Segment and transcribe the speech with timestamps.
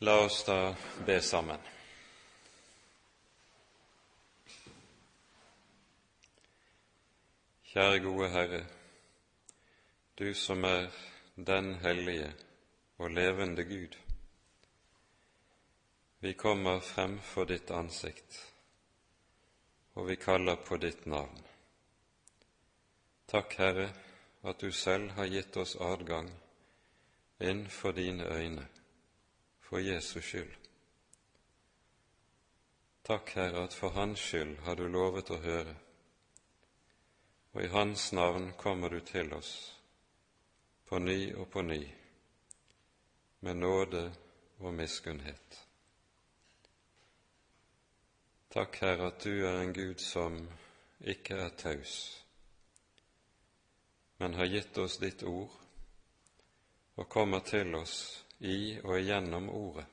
[0.00, 0.76] La oss da
[1.06, 1.58] be sammen.
[7.66, 8.60] Kjære gode Herre,
[10.18, 10.86] du som er
[11.34, 12.30] den hellige
[12.98, 13.98] og levende Gud.
[16.20, 18.38] Vi kommer frem for ditt ansikt,
[19.94, 21.42] og vi kaller på ditt navn.
[23.26, 23.90] Takk, Herre,
[24.42, 26.30] at du selv har gitt oss adgang
[27.40, 28.68] inn for dine øyne,
[29.68, 30.54] for Jesus skyld.
[33.02, 35.74] Takk, Herre, at for Hans skyld har du lovet å høre,
[37.52, 39.50] og i Hans navn kommer du til oss
[40.88, 41.82] på ny og på ny,
[43.44, 44.06] med nåde
[44.58, 45.58] og miskunnhet.
[48.48, 50.38] Takk, Herre, at du er en Gud som
[51.00, 51.98] ikke er taus,
[54.16, 55.52] men har gitt oss ditt ord
[56.96, 59.86] og kommer til oss i og igjennom Ordet.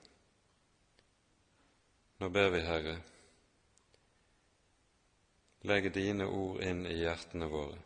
[2.17, 2.95] Nå ber vi, Herre,
[5.67, 7.81] legg dine ord inn i hjertene våre.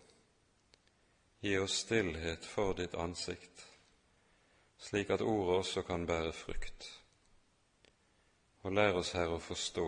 [1.40, 3.64] Gi oss stillhet for ditt ansikt,
[4.78, 6.90] slik at ordet også kan bære frukt.
[8.68, 9.88] Og lær oss, Herre, å forstå,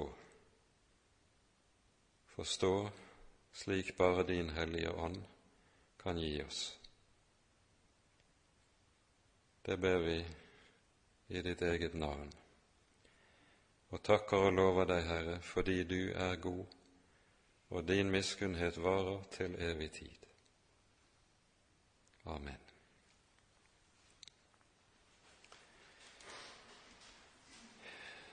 [2.38, 2.75] forstå
[3.53, 5.19] slik bare din Hellige Ånd
[6.00, 6.78] kan gi oss.
[9.61, 10.22] Det ber vi
[11.32, 12.32] i ditt eget navn,
[13.92, 16.66] og takker og lover deg, Herre, fordi du er god,
[17.72, 20.28] og din miskunnhet varer til evig tid.
[22.26, 22.59] Amen.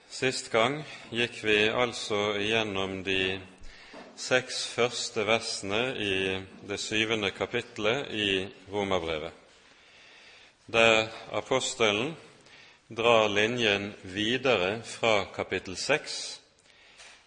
[0.09, 0.81] Sist gang
[1.15, 3.39] gikk vi altså igjennom de
[4.19, 6.15] seks første versene i
[6.67, 8.31] det syvende kapittelet i
[8.73, 9.31] Romerbrevet,
[10.67, 12.17] der apostelen
[12.89, 16.41] drar linjen videre fra kapittel 6,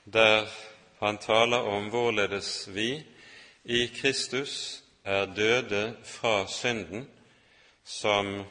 [0.04, 0.48] der
[0.98, 3.04] han taler om hvorledes vi
[3.64, 7.06] i Kristus er døde fra synden,
[7.84, 8.42] som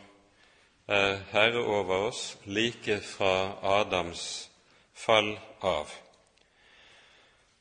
[0.88, 4.50] er herre over oss like fra Adams
[4.94, 5.92] fall av.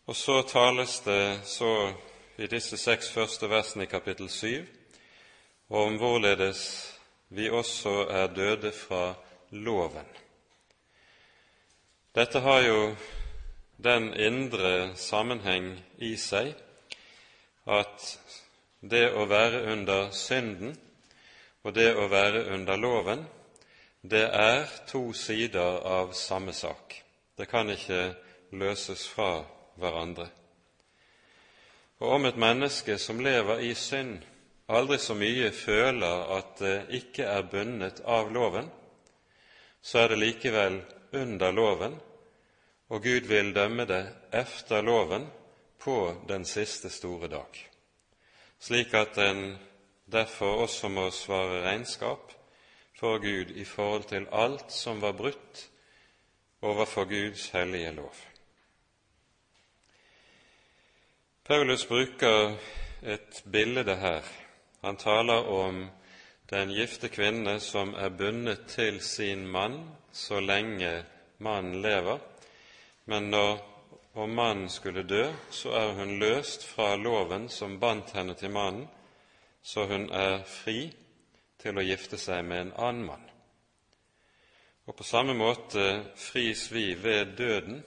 [0.06, 1.92] Og så tales det så
[2.38, 4.62] i disse seks første versene i kapittel 7
[5.70, 6.62] om hvorledes
[7.28, 9.14] vi også er døde fra
[9.50, 10.06] loven.
[12.14, 12.78] Dette har jo
[13.76, 16.52] den indre sammenheng i seg
[17.70, 18.06] at
[18.80, 20.74] det å være under synden
[21.62, 23.22] og det å være under loven,
[24.00, 26.96] det er to sider av samme sak.
[27.36, 28.14] Det kan ikke
[28.56, 29.42] løses fra
[29.80, 30.26] hverandre.
[32.00, 34.22] Og om et menneske som lever i synd,
[34.72, 38.70] aldri så mye føler at det ikke er bundet av loven,
[39.82, 40.80] så er det likevel
[41.12, 42.00] under loven,
[42.88, 45.26] og Gud vil dømme det efter loven
[45.78, 47.70] på den siste store dag,
[48.60, 49.58] slik at en
[50.12, 52.32] derfor også må svare regnskap
[52.98, 55.68] for Gud i forhold til alt som var brutt
[56.62, 58.14] overfor Guds hellige lov.
[61.44, 62.56] Paulus bruker
[63.02, 64.22] et bilde her.
[64.84, 65.90] Han taler om
[66.50, 69.78] den gifte kvinne som er bundet til sin mann
[70.12, 71.04] så lenge
[71.38, 72.18] mannen lever,
[73.06, 73.60] men når
[74.12, 78.88] om mannen skulle dø, så er hun løst fra loven som bandt henne til mannen,
[79.62, 80.90] så hun er fri
[81.62, 83.26] til å gifte seg med en annen mann.
[84.90, 87.84] Og på samme måte fris vi ved døden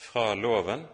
[0.00, 0.86] fra loven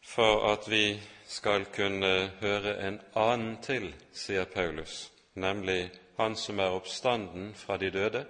[0.00, 0.96] for at vi
[1.28, 7.90] skal kunne høre en annen til, sier Paulus, nemlig Han som er oppstanden fra de
[7.90, 8.26] døde,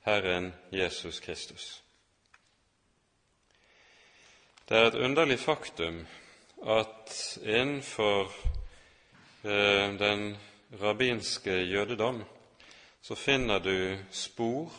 [0.00, 1.82] Herren Jesus Kristus.
[4.68, 6.06] Det er et underlig faktum
[6.66, 8.32] at innenfor
[9.44, 10.36] eh, den
[10.80, 12.24] rabbinske jødedom
[13.02, 14.72] så finner du spor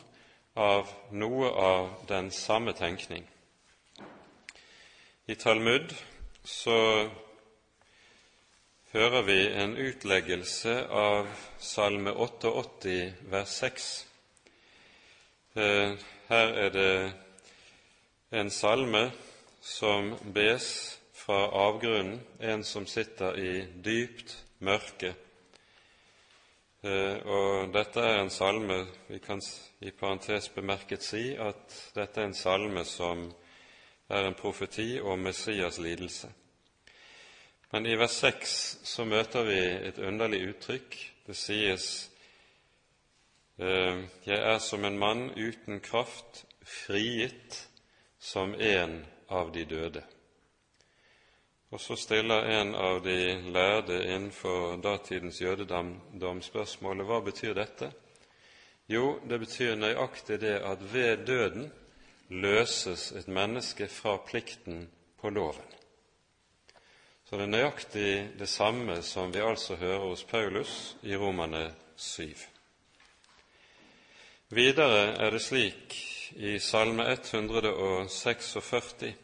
[0.55, 3.25] av noe av den samme tenkning.
[5.27, 5.93] I Talmud
[6.43, 7.09] så
[8.93, 11.25] hører vi en utleggelse av
[11.57, 13.85] Salme 88 vers 6.
[15.57, 15.95] Eh,
[16.27, 17.13] her er det
[18.37, 19.07] en salme
[19.61, 20.67] som bes
[21.17, 23.55] fra avgrunnen, en som sitter i
[23.85, 25.15] dypt mørke.
[26.85, 29.41] Eh, og dette er en salme Vi kan
[29.81, 33.25] i parentes bemerket si at dette er en salme som
[34.09, 36.29] er en profeti om Messias lidelse.
[37.73, 38.51] Men i vers 6
[38.85, 40.97] så møter vi et underlig uttrykk.
[41.25, 41.87] Det sies
[43.57, 47.63] eh, jeg er som en mann uten kraft, frigitt
[48.21, 48.99] som en
[49.33, 50.05] av de døde.
[51.73, 57.89] Og så stiller en av de lærde innenfor datidens jødedom spørsmålet hva betyr dette?
[58.85, 61.71] Jo, det betyr nøyaktig det at ved døden
[62.29, 65.73] løses et menneske fra plikten på loven.
[67.33, 72.29] Så det er nøyaktig det samme som vi altså hører hos Paulus i Romane 7.
[74.53, 75.97] Videre er det slik
[76.37, 79.17] i Salme 146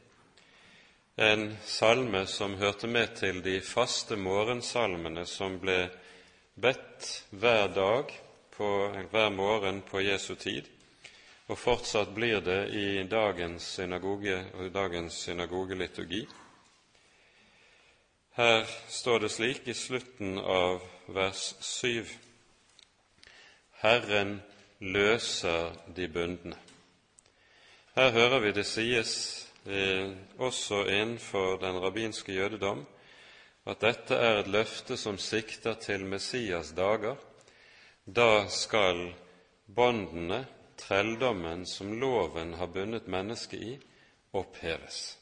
[1.30, 5.94] en salme som hørte med til de faste morgensalmene som ble
[6.58, 8.10] bedt hver dag
[8.58, 10.66] på, hver morgen på Jesu tid,
[11.46, 16.26] og fortsatt blir det i dagens synagoge og dagens synagogeliturgi.
[18.38, 22.06] Her står det slik i slutten av vers 7.:
[23.82, 24.42] Herren
[24.80, 26.56] løser de bundne.
[27.96, 29.14] Her hører vi det sies
[29.66, 32.86] eh, også innenfor den rabbinske jødedom,
[33.66, 37.16] at dette er et løfte som sikter til Messias dager.
[38.06, 39.14] Da skal
[39.76, 40.46] båndene,
[40.78, 43.78] trelldommen som loven har bundet mennesket i,
[44.34, 45.19] oppheves.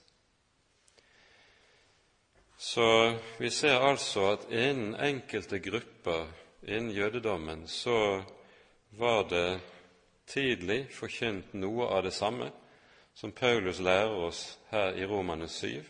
[2.57, 6.25] Så vi ser altså at innen enkelte grupper
[6.65, 8.24] innen jødedommen så
[8.98, 9.59] var det
[10.27, 12.50] tidlig forkynt noe av det samme,
[13.13, 15.86] som Paulus lærer oss her i Romanes 7.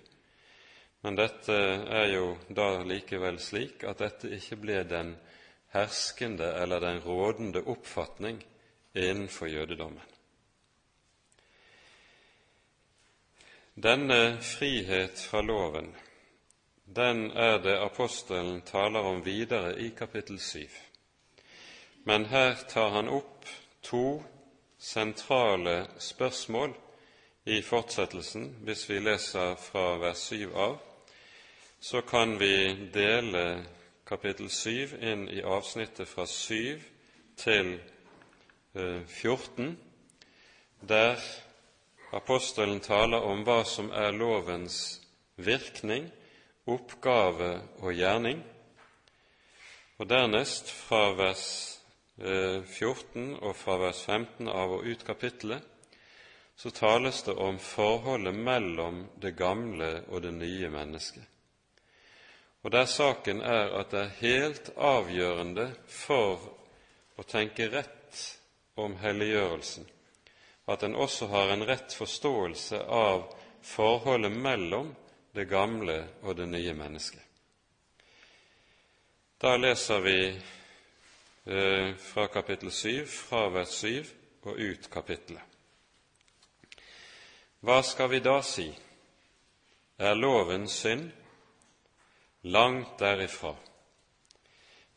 [1.02, 5.16] Men dette er jo da likevel slik at dette ikke ble den
[5.72, 8.42] herskende eller den rådende oppfatning
[8.94, 10.04] innenfor jødedommen.
[13.78, 15.92] Denne frihet fra loven,
[16.96, 20.68] den er det apostelen taler om videre i kapittel 7.
[22.04, 23.46] Men her tar han opp
[23.84, 24.24] to
[24.80, 26.74] sentrale spørsmål
[27.46, 30.78] i fortsettelsen, hvis vi leser fra vers 7 av,
[31.80, 33.66] så kan vi dele
[34.08, 36.80] kapittel 7 inn i avsnittet fra 7
[37.38, 37.80] til
[39.08, 39.76] 14, eh,
[40.88, 41.20] der
[42.14, 45.02] apostelen taler om hva som er lovens
[45.36, 46.12] virkning,
[46.68, 48.44] oppgave og gjerning,
[49.98, 51.48] og dernest fra vers
[52.18, 55.74] 14 eh, og fra vers 15 av og ut kapittelet
[56.58, 61.22] så tales det om forholdet mellom det gamle og det nye mennesket.
[62.66, 66.48] Og der saken er at det er helt avgjørende for
[67.18, 68.24] å tenke rett
[68.78, 69.86] om helliggjørelsen,
[70.66, 73.30] at en også har en rett forståelse av
[73.62, 74.90] forholdet mellom
[75.38, 77.22] det gamle og det nye mennesket.
[79.38, 80.18] Da leser vi
[81.46, 84.08] eh, fra kapittel 7, fra vers 7
[84.50, 85.44] og ut kapittelet.
[87.62, 88.68] Hva skal vi da si?
[89.98, 91.12] Er loven synd?
[92.50, 93.54] Langt derifra.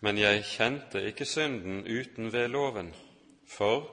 [0.00, 2.94] Men jeg kjente ikke synden uten ved loven,
[3.44, 3.90] for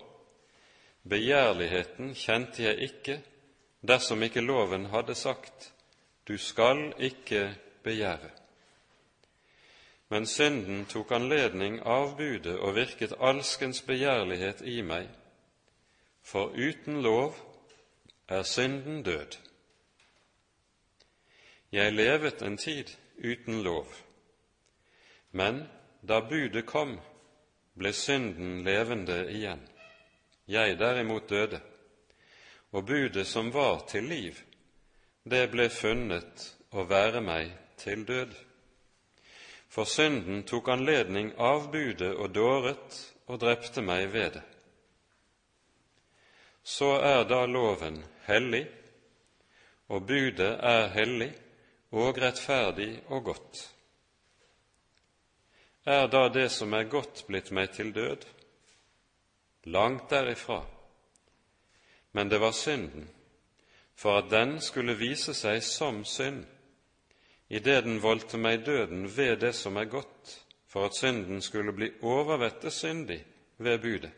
[1.03, 3.17] begjærligheten kjente jeg ikke
[3.87, 5.73] dersom ikke loven hadde sagt,
[6.27, 8.29] du skal ikke begjære.
[10.09, 15.07] Men synden tok anledning av budet og virket alskens begjærlighet i meg,
[16.23, 17.35] for uten lov
[18.27, 19.37] er synden død.
[21.71, 23.87] Jeg levet en tid uten lov,
[25.31, 25.65] men
[26.07, 26.99] da budet kom,
[27.75, 29.61] ble synden levende igjen.
[30.47, 31.59] Jeg derimot døde,
[32.71, 34.46] og budet som var til liv,
[35.29, 38.33] det ble funnet å være meg til død.
[39.69, 44.45] For synden tok anledning av budet og dåret og drepte meg ved det.
[46.63, 48.65] Så er da loven hellig,
[49.87, 51.31] og budet er hellig
[51.95, 53.61] og rettferdig og godt.
[55.87, 58.25] Er da det som er godt, blitt meg til død?
[59.71, 60.65] Langt derifra.
[62.11, 63.07] Men det var synden,
[63.97, 66.43] for at den skulle vise seg som synd,
[67.49, 70.35] idet den voldte meg døden ved det som er godt,
[70.67, 73.23] for at synden skulle bli overvettet syndig
[73.57, 74.11] ved budet.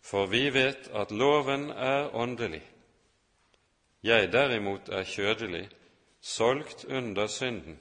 [0.00, 2.62] For vi vet at loven er åndelig.
[4.02, 5.68] Jeg derimot er kjødelig,
[6.20, 7.80] solgt under synden.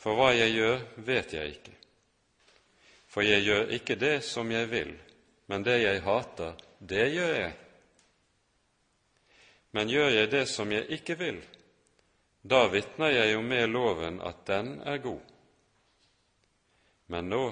[0.00, 1.74] For hva jeg gjør, vet jeg ikke.
[3.10, 4.94] For jeg gjør ikke det som jeg vil,
[5.50, 7.52] men det jeg hater, det gjør jeg.
[9.72, 11.40] Men gjør jeg det som jeg ikke vil,
[12.42, 15.20] da vitner jeg jo med loven at den er god.
[17.06, 17.44] Men nå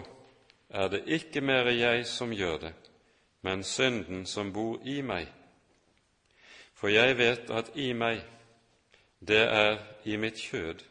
[0.69, 2.75] er det ikke mere jeg som gjør det,
[3.43, 5.29] men synden som bor i meg.
[6.75, 8.23] For jeg vet at i meg,
[9.21, 10.85] det er i mitt kjød,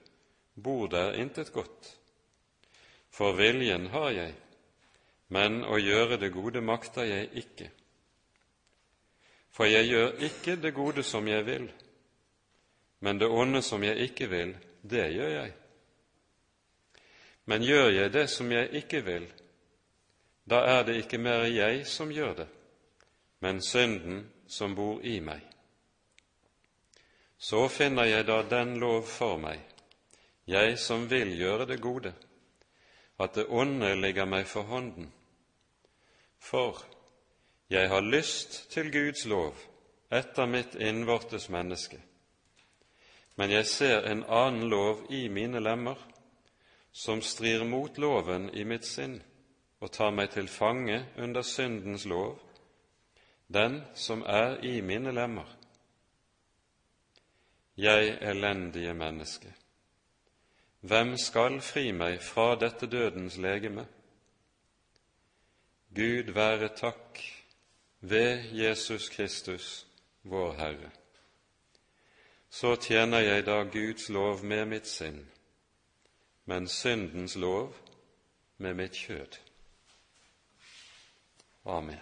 [0.56, 1.94] bor der intet godt.
[3.10, 4.34] For viljen har jeg,
[5.34, 7.70] men å gjøre det gode makter jeg ikke.
[9.58, 11.64] For jeg gjør ikke det gode som jeg vil,
[13.02, 14.52] men det onde som jeg ikke vil,
[14.86, 15.54] det gjør jeg.
[17.50, 19.26] Men gjør jeg det som jeg ikke vil,
[20.46, 22.48] da er det ikke mer jeg som gjør det,
[23.42, 25.42] men synden som bor i meg.
[27.38, 29.58] Så finner jeg da den lov for meg,
[30.46, 32.14] jeg som vil gjøre det gode,
[33.18, 35.10] at det onde ligger meg for hånden.
[36.38, 36.78] For
[37.70, 39.56] jeg har lyst til Guds lov
[40.12, 42.00] etter mitt innvortes menneske,
[43.36, 46.00] men jeg ser en annen lov i mine lemmer,
[46.92, 49.20] som strir mot loven i mitt sinn
[49.84, 52.40] og tar meg til fange under syndens lov,
[53.54, 55.46] den som er i mine lemmer.
[57.78, 59.54] Jeg elendige menneske,
[60.82, 63.86] hvem skal fri meg fra dette dødens legeme?
[65.94, 67.22] Gud være takk
[68.00, 69.86] ved Jesus Kristus,
[70.22, 70.92] vår Herre.
[72.50, 75.25] Så tjener jeg da Guds lov med mitt sinn,
[76.46, 77.75] men syndens lov
[78.58, 79.39] med mitt kjød.
[81.66, 82.00] Amen.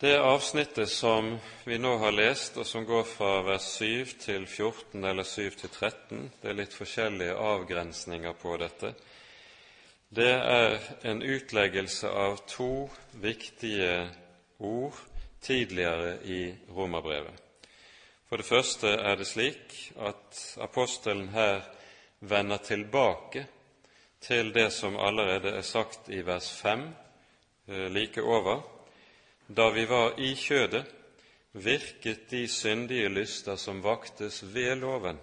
[0.00, 5.04] Det avsnittet som vi nå har lest, og som går fra vers 7 til 14
[5.04, 8.94] eller 7 til 13, det er litt forskjellige avgrensninger på dette,
[10.10, 12.88] det er en utleggelse av to
[13.22, 14.08] viktige
[14.58, 14.96] ord
[15.40, 16.40] tidligere i
[16.74, 17.36] romerbrevet.
[18.28, 21.62] For det første er det slik at apostelen her
[22.20, 23.46] vender tilbake
[24.20, 26.84] til det som allerede er sagt i vers 5
[27.68, 28.60] eh, like over.
[29.48, 30.84] Da vi var i kjødet,
[31.52, 35.18] virket de syndige lyster som vaktes ved loven,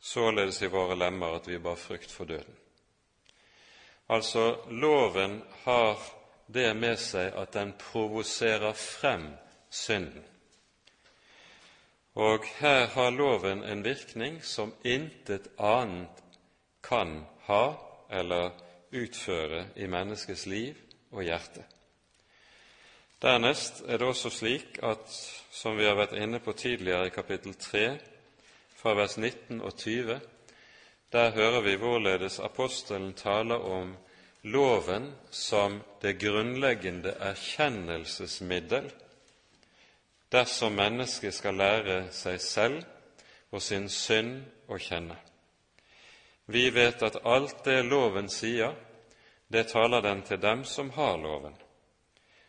[0.00, 2.65] således i våre lemmer at vi bar frykt for døden.
[4.08, 5.98] Altså, loven har
[6.46, 9.32] det med seg at den provoserer frem
[9.70, 10.24] synden.
[12.16, 16.22] Og her har loven en virkning som intet annet
[16.82, 17.74] kan ha
[18.10, 18.54] eller
[18.94, 20.78] utføre i menneskets liv
[21.10, 21.64] og hjerte.
[23.22, 25.10] Dernest er det også slik at,
[25.50, 27.84] som vi har vært inne på tidligere i kapittel 3,
[28.76, 30.20] fra vers 19 og 20,
[31.12, 33.96] der hører vi hvorledes apostelen taler om
[34.42, 38.90] loven som det grunnleggende erkjennelsesmiddel
[40.32, 42.82] dersom mennesket skal lære seg selv
[43.54, 45.16] og sin synd å kjenne.
[46.46, 48.74] Vi vet at alt det loven sier,
[49.48, 51.54] det taler den til dem som har loven,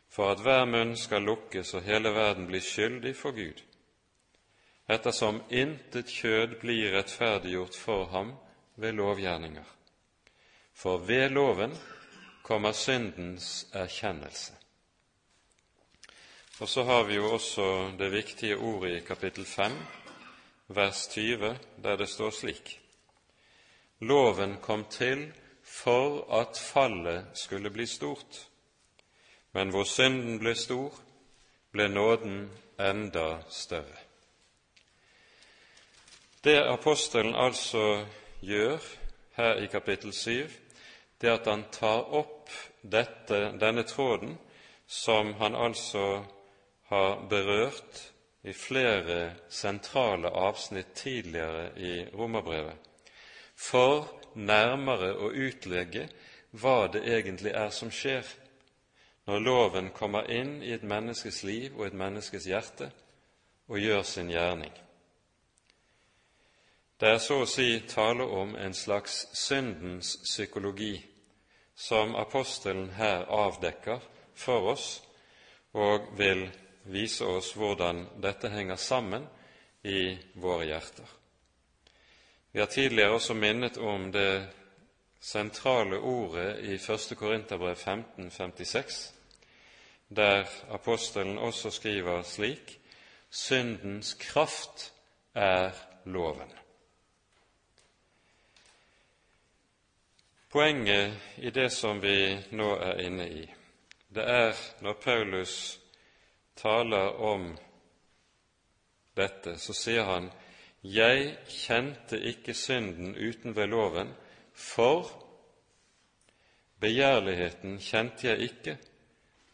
[0.10, 3.62] for at hver munn skal lukkes og hele verden blir skyldig for Gud,
[4.90, 8.36] ettersom intet kjød blir rettferdiggjort for ham
[8.78, 9.64] ved lovgjerninger.
[10.74, 11.74] For ved loven
[12.44, 14.54] kommer syndens erkjennelse.
[16.60, 19.72] Og så har vi jo også det viktige ordet i kapittel 5,
[20.68, 22.80] vers 20, der det står slik:"
[24.00, 28.48] Loven kom til for at fallet skulle bli stort,
[29.52, 30.94] men hvor synden ble stor,
[31.72, 33.98] ble nåden enda større.
[36.44, 38.06] Det apostelen altså
[38.42, 38.84] gjør
[39.38, 40.50] her i kapittel 7,
[41.22, 42.50] det at han tar opp
[42.82, 44.38] dette, denne tråden
[44.88, 46.24] som han altså
[46.90, 48.04] har berørt
[48.48, 52.78] i flere sentrale avsnitt tidligere i romerbrevet,
[53.56, 56.08] for nærmere å utlegge
[56.52, 58.26] hva det egentlig er som skjer
[59.28, 62.88] når loven kommer inn i et menneskes liv og et menneskes hjerte
[63.68, 64.72] og gjør sin gjerning.
[67.00, 70.96] Det er så å si tale om en slags syndens psykologi
[71.78, 74.02] som apostelen her avdekker
[74.34, 74.88] for oss
[75.78, 76.48] og vil
[76.90, 79.30] vise oss hvordan dette henger sammen
[79.86, 81.06] i våre hjerter.
[82.52, 84.48] Vi har tidligere også minnet om det
[85.22, 87.14] sentrale ordet i 1.
[87.18, 89.02] Korinterbrev 1556,
[90.10, 92.80] der apostelen også skriver slik
[93.30, 94.94] syndens kraft
[95.36, 95.76] er
[96.06, 96.50] loven.
[100.58, 103.44] Poenget i det som vi nå er inne i,
[104.10, 105.52] det er når Paulus
[106.58, 107.52] taler om
[109.14, 110.32] dette, så sier han
[110.82, 114.10] jeg kjente ikke synden uten ved loven,
[114.58, 115.14] for
[116.82, 118.78] begjærligheten kjente jeg ikke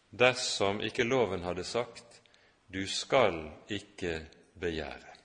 [0.07, 2.21] dersom ikke loven hadde sagt
[2.71, 4.21] du skal ikke
[4.55, 5.17] begjære.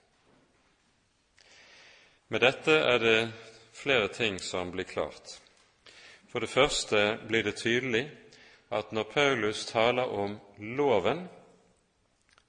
[2.35, 3.21] Med dette er det
[3.79, 5.39] flere ting som blir klart.
[6.29, 8.05] For det første blir det tydelig
[8.71, 11.29] at når Paulus taler om loven,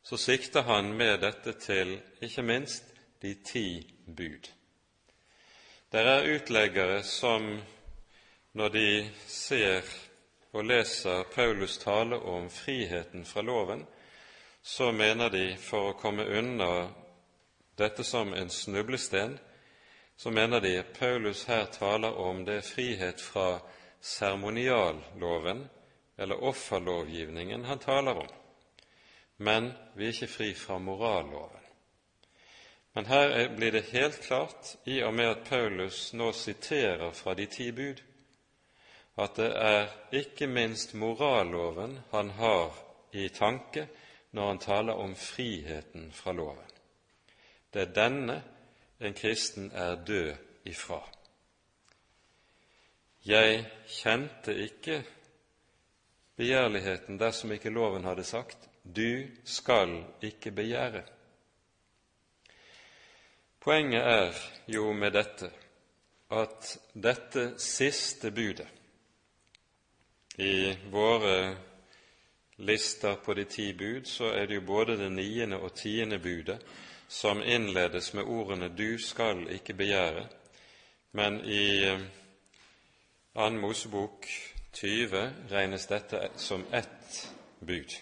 [0.03, 2.83] så sikter han med dette til ikke minst
[3.21, 4.49] de ti bud.
[5.91, 7.61] Det er utleggere som,
[8.53, 8.89] når de
[9.27, 9.87] ser
[10.53, 13.85] og leser Paulus tale om friheten fra loven,
[14.61, 16.89] så mener de for å komme unna
[17.77, 19.37] dette som en snublestein,
[20.19, 23.59] så mener de Paulus her taler om det frihet fra
[24.01, 25.69] seremonialloven,
[26.17, 28.27] eller offerlovgivningen, han taler om.
[29.37, 31.63] Men vi er ikke fri fra moralloven.
[32.93, 37.45] Men her blir det helt klart, i og med at Paulus nå siterer fra de
[37.45, 38.03] ti bud,
[39.15, 42.75] at det er ikke minst moralloven han har
[43.15, 43.87] i tanke
[44.31, 46.79] når han taler om friheten fra loven.
[47.73, 48.41] Det er denne
[48.99, 50.33] en kristen er død
[50.65, 50.99] ifra.
[53.25, 55.03] Jeg kjente ikke
[56.39, 61.03] begjærligheten dersom ikke loven hadde sagt du skal ikke begjære.
[63.59, 64.33] Poenget er
[64.67, 65.51] jo med dette
[66.31, 68.67] at dette siste budet
[70.39, 71.57] i våre
[72.63, 76.63] lister på de ti bud, så er det jo både det niende og tiende budet
[77.09, 80.27] som innledes med ordene 'du skal ikke begjære',
[81.11, 81.81] men i
[83.33, 83.45] 2.
[83.45, 84.27] Eh, Mosebok
[84.73, 87.95] 20 regnes dette som ett bud.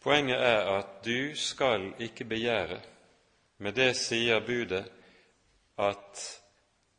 [0.00, 2.80] Poenget er at 'du skal ikke begjære'.
[3.58, 4.92] Med det sier budet
[5.78, 6.40] at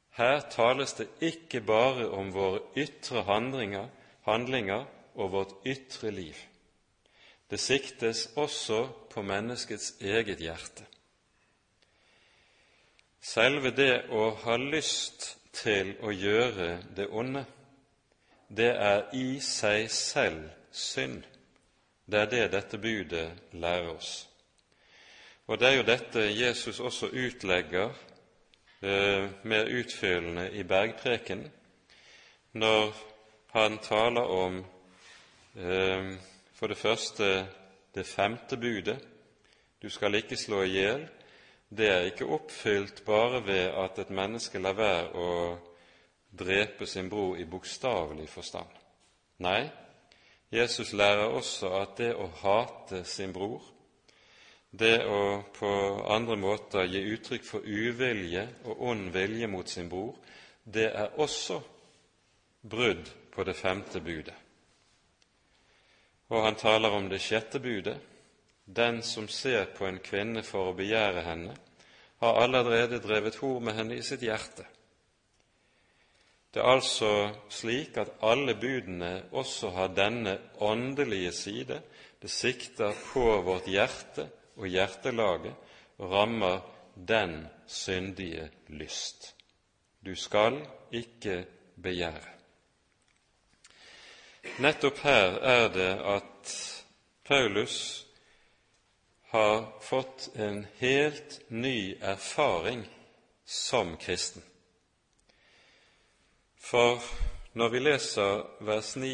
[0.10, 3.24] her tales det ikke bare om våre ytre
[4.26, 6.51] handlinger og vårt ytre liv.
[7.52, 10.86] Det siktes også på menneskets eget hjerte.
[13.20, 17.44] Selve det å ha lyst til å gjøre det onde,
[18.48, 21.28] det er i seg selv synd.
[22.08, 24.16] Det er det dette budet lærer oss.
[25.52, 27.92] Og det er jo dette Jesus også utlegger
[28.80, 31.50] eh, mer utfyllende i bergpreken
[32.56, 32.94] når
[33.52, 34.60] han taler om
[35.56, 36.14] eh,
[36.62, 37.28] for det første
[37.96, 39.00] det femte budet
[39.82, 41.08] du skal ikke slå i hjel.
[41.74, 45.30] Det er ikke oppfylt bare ved at et menneske lar være å
[46.38, 48.70] drepe sin bror i bokstavelig forstand.
[49.42, 49.64] Nei,
[50.54, 53.64] Jesus lærer også at det å hate sin bror,
[54.70, 55.72] det å på
[56.14, 60.14] andre måter gi uttrykk for uvilje og ond vilje mot sin bror,
[60.64, 61.58] det er også
[62.70, 64.38] brudd på det femte budet.
[66.32, 67.98] Og han taler om det sjette budet.
[68.66, 71.56] Den som ser på en kvinne for å begjære henne,
[72.22, 74.64] har allerede drevet hor med henne i sitt hjerte.
[76.52, 77.12] Det er altså
[77.50, 81.80] slik at alle budene også har denne åndelige side.
[82.22, 84.28] Det sikter på vårt hjerte
[84.60, 85.56] og hjertelaget
[85.98, 86.60] og rammer
[86.96, 89.34] den syndige lyst.
[90.06, 90.60] Du skal
[90.92, 91.46] ikke
[91.82, 92.41] begjære.
[94.42, 96.54] Nettopp her er det at
[97.24, 98.06] Paulus
[99.32, 102.86] har fått en helt ny erfaring
[103.46, 104.44] som kristen.
[106.58, 107.04] For
[107.54, 109.14] når vi leser vers 9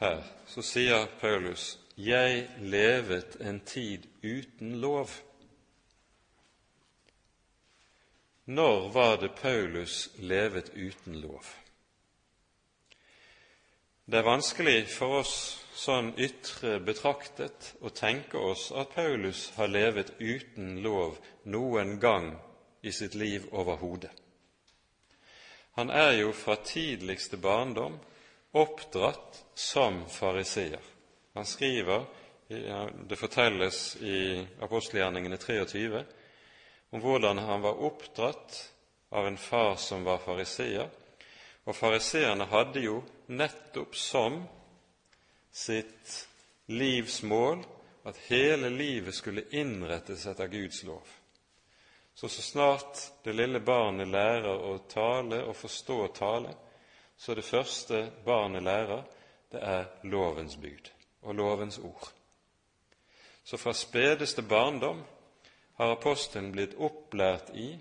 [0.00, 5.22] her, så sier Paulus 'Jeg levet en tid uten lov'.
[8.46, 11.63] Når var det Paulus levet uten lov?
[14.04, 15.36] Det er vanskelig for oss
[15.80, 21.16] sånn ytre betraktet å tenke oss at Paulus har levet uten lov
[21.48, 22.34] noen gang
[22.84, 24.10] i sitt liv overhodet.
[25.80, 27.96] Han er jo fra tidligste barndom
[28.52, 30.84] oppdratt som fariseer.
[31.34, 32.04] Han skriver,
[33.08, 34.18] det fortelles i
[34.62, 36.04] apostelgjerningene 23,
[36.92, 38.60] om hvordan han var oppdratt
[39.16, 40.92] av en far som var fariseer,
[41.64, 43.00] og fariseerne hadde jo
[43.32, 44.42] nettopp som
[45.54, 46.28] sitt
[46.66, 47.62] livs mål
[48.04, 51.04] at hele livet skulle innrettes etter Guds lov.
[52.14, 56.52] Så så snart det lille barnet lærer å tale og forstå tale,
[57.16, 59.02] så er det første barnet lærer,
[59.50, 60.90] det er lovens bud
[61.22, 62.06] og lovens ord.
[63.44, 65.02] Så fra spedeste barndom
[65.78, 67.72] har apostelen blitt opplært i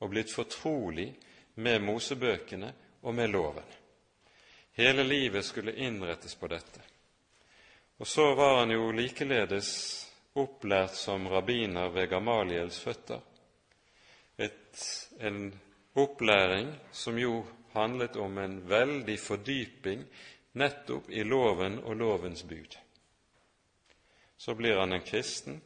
[0.00, 1.10] og blitt fortrolig
[1.54, 3.66] med Mosebøkene og med loven.
[4.72, 6.80] Hele livet skulle innrettes på dette.
[8.00, 9.70] Og så var han jo likeledes
[10.40, 13.20] opplært som rabbiner ved Gamaliels føtter.
[14.36, 14.84] Et,
[15.20, 15.50] en
[15.94, 17.42] opplæring som jo
[17.74, 20.04] handlet om en veldig fordyping
[20.52, 22.78] nettopp i loven og lovens bud.
[24.36, 25.60] Så blir han en kristen.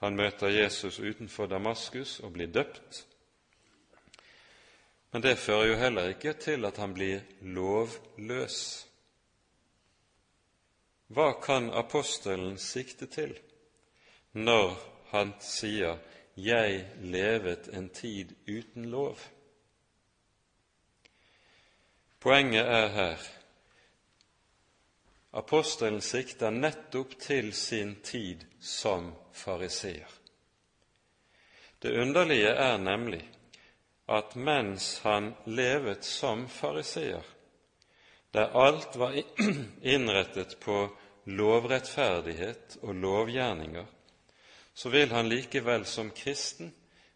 [0.00, 3.06] Han møter Jesus utenfor Damaskus og blir døpt.
[5.10, 8.60] Men det fører jo heller ikke til at han blir lovløs.
[11.10, 13.34] Hva kan apostelen sikte til
[14.32, 14.76] når
[15.10, 15.98] han sier
[16.36, 19.28] 'Jeg levet en tid uten lov'?
[22.20, 23.18] Poenget er her
[25.32, 30.08] apostelen sikter nettopp til sin tid som fariseer.
[31.82, 33.22] Det underlige er nemlig
[34.10, 37.22] at mens han levet som fariseer,
[38.34, 39.14] der alt var
[39.94, 40.82] innrettet på
[41.30, 43.86] lovrettferdighet og lovgjerninger,
[44.74, 46.72] så vil han likevel som kristen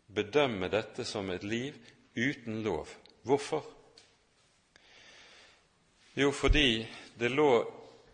[0.07, 1.79] bedømme dette som et liv
[2.15, 2.89] uten lov.
[3.23, 3.65] Hvorfor?
[6.15, 6.87] Jo, fordi
[7.19, 7.65] det lå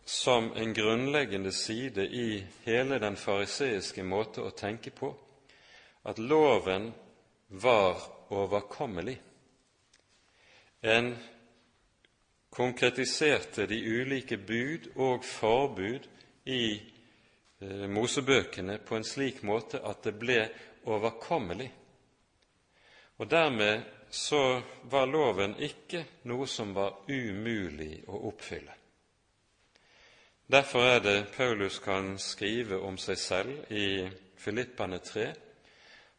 [0.04, 5.12] som en grunnleggende side i hele den fariseiske måte å tenke på
[6.08, 6.88] at loven
[7.48, 9.18] var overkommelig.
[10.80, 11.16] En
[12.50, 16.08] konkretiserte de ulike bud og forbud
[16.44, 16.64] i
[17.60, 20.40] eh, Mosebøkene på en slik måte at det ble
[20.90, 21.70] overkommelig.
[23.20, 28.74] Og dermed så var loven ikke noe som var umulig å oppfylle.
[30.50, 34.08] Derfor er det Paulus kan skrive om seg selv i
[34.40, 35.26] Filippane 3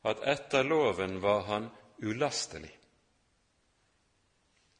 [0.08, 1.67] at etter loven var han
[2.02, 2.72] ulastelig.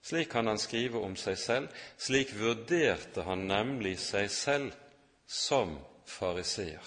[0.02, 4.74] Slik kan han skrive om seg selv, slik vurderte han nemlig seg selv
[5.30, 5.78] som
[6.10, 6.82] fariseer.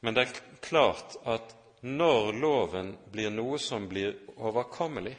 [0.00, 5.16] Men det er klart at når loven blir noe som blir overkommelig,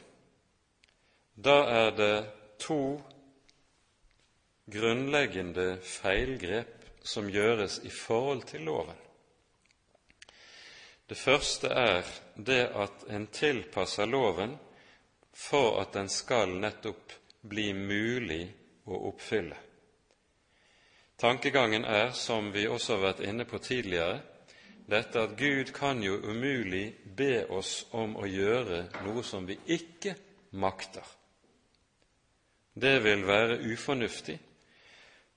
[1.36, 2.14] da er det
[2.58, 2.80] to
[4.72, 8.96] grunnleggende feilgrep som gjøres i forhold til loven.
[11.08, 14.58] Det første er det at en tilpasser loven
[15.32, 17.14] for at den skal nettopp
[17.48, 18.42] bli mulig
[18.84, 19.56] å oppfylle.
[21.18, 24.20] Tankegangen er, som vi også har vært inne på tidligere,
[24.88, 30.14] dette at Gud kan jo umulig be oss om å gjøre noe som vi ikke
[30.60, 31.04] makter.
[32.78, 34.38] Det vil være ufornuftig,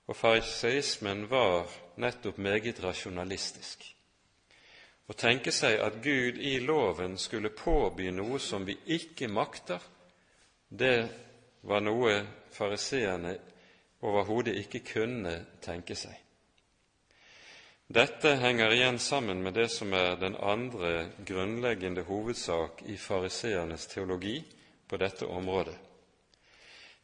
[0.06, 1.66] og fariseismen var
[2.00, 3.91] nettopp meget rasjonalistisk.
[5.12, 9.82] Å tenke seg at Gud i loven skulle påby noe som vi ikke makter,
[10.72, 11.04] det
[11.68, 12.14] var noe
[12.56, 13.34] fariseerne
[14.08, 16.14] overhodet ikke kunne tenke seg.
[17.92, 24.38] Dette henger igjen sammen med det som er den andre grunnleggende hovedsak i fariseernes teologi
[24.88, 25.76] på dette området.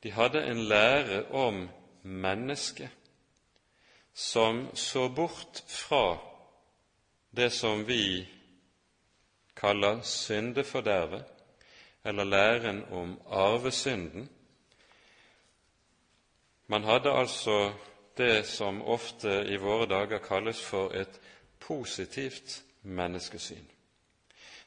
[0.00, 1.60] De hadde en lære om
[2.08, 2.88] mennesket
[4.16, 6.16] som så bort fra
[7.30, 8.28] det som vi
[9.56, 11.24] kaller syndefordervet,
[12.04, 14.28] eller læren om arvesynden.
[16.66, 17.72] Man hadde altså
[18.18, 21.20] det som ofte i våre dager kalles for et
[21.60, 23.64] positivt menneskesyn.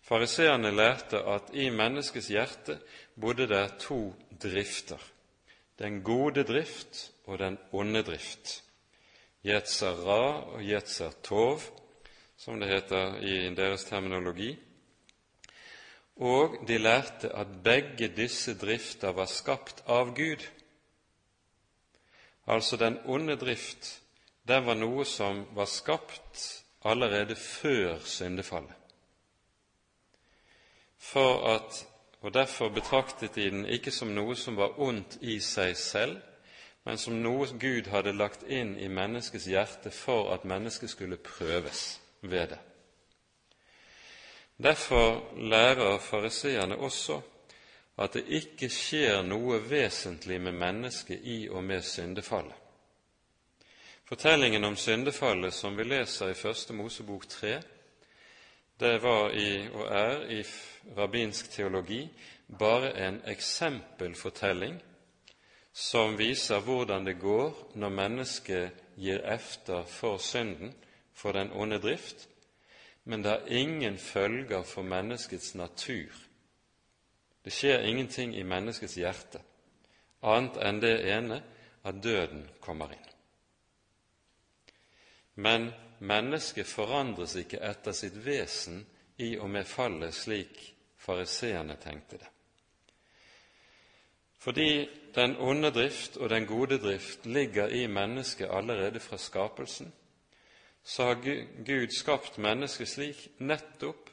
[0.02, 2.80] Fariseerne lærte at i menneskets hjerte
[3.22, 5.00] bodde det to drifter,
[5.80, 8.64] den gode drift og den onde drift.
[9.46, 11.62] Jetzer ra og jetzer tov,
[12.42, 14.56] som det heter i deres terminologi
[16.22, 20.44] og de lærte at begge disse drifter var skapt av Gud.
[22.48, 24.02] Altså den onde drift,
[24.48, 28.76] den var noe som var skapt allerede før syndefallet.
[30.98, 31.88] For at,
[32.22, 36.22] og Derfor betraktet de den ikke som noe som var ondt i seg selv,
[36.86, 42.01] men som noe Gud hadde lagt inn i menneskets hjerte for at mennesket skulle prøves
[42.22, 42.60] ved det.
[44.58, 47.22] Derfor lærer fariseerne også
[48.02, 52.56] at det ikke skjer noe vesentlig med mennesket i og med syndefallet.
[54.06, 57.62] Fortellingen om syndefallet som vi leser i Første Mosebok 3,
[58.80, 60.44] det var i, og er i
[60.98, 62.10] rabbinsk teologi
[62.60, 64.82] bare en eksempelfortelling
[65.74, 70.74] som viser hvordan det går når mennesket gir efter for synden,
[71.22, 72.28] for den onde drift,
[73.04, 76.12] men det har ingen følger for menneskets natur.
[77.46, 79.42] Det skjer ingenting i menneskets hjerte
[80.22, 81.40] annet enn det ene
[81.84, 83.08] at døden kommer inn.
[85.42, 88.84] Men mennesket forandres ikke etter sitt vesen
[89.22, 90.62] i og med fallet, slik
[91.02, 92.30] fariseerne tenkte det.
[94.42, 99.92] Fordi den onde drift og den gode drift ligger i mennesket allerede fra skapelsen,
[100.84, 101.22] så har
[101.66, 104.10] Gud skapt mennesket slik nettopp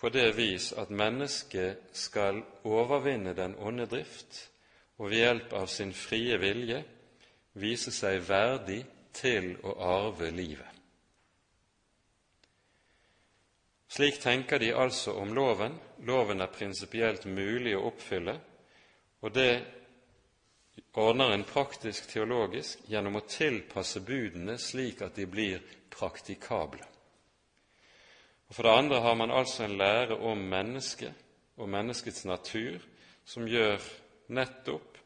[0.00, 4.46] på det vis at mennesket skal overvinne den onde drift
[4.98, 6.80] og ved hjelp av sin frie vilje
[7.60, 8.82] vise seg verdig
[9.16, 10.66] til å arve livet.
[13.90, 15.74] Slik tenker de altså om loven.
[16.06, 18.36] Loven er prinsipielt mulig å oppfylle,
[19.20, 19.79] og det
[20.94, 26.86] ordner en praktisk teologisk gjennom å tilpasse budene slik at de blir praktikable.
[28.48, 31.14] Og For det andre har man altså en lære om mennesket
[31.56, 32.80] og menneskets natur
[33.24, 33.78] som gjør
[34.34, 34.98] nettopp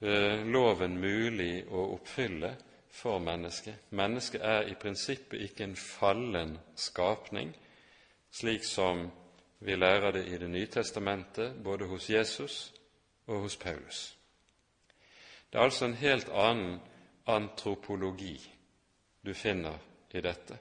[0.00, 2.54] eh, loven mulig å oppfylle
[2.94, 3.90] for mennesket.
[3.90, 7.50] Mennesket er i prinsippet ikke en fallen skapning,
[8.30, 9.08] slik som
[9.64, 12.74] vi lærer det i Det nye testamentet, både hos Jesus
[13.26, 14.14] og hos Paulus.
[15.54, 16.80] Det er altså en helt annen
[17.30, 18.34] antropologi
[19.22, 19.76] du finner
[20.10, 20.56] i dette.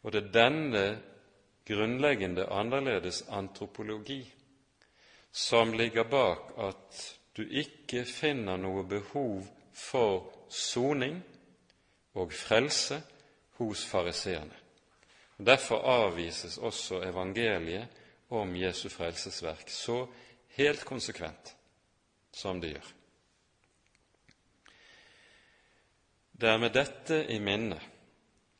[0.00, 0.84] Og det er denne
[1.68, 4.22] grunnleggende annerledes antropologi
[5.36, 7.02] som ligger bak at
[7.36, 9.44] du ikke finner noe behov
[9.76, 11.20] for soning
[12.16, 13.02] og frelse
[13.60, 14.56] hos fariseerne.
[15.36, 18.00] Derfor avvises også evangeliet
[18.32, 20.06] om Jesu frelsesverk så
[20.56, 21.52] helt konsekvent
[22.32, 22.92] som det gjør.
[26.42, 27.76] Det er med dette i minne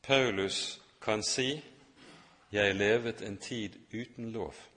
[0.07, 1.61] Paulus kan si
[2.51, 4.69] 'Jeg levet en tid uten lov'.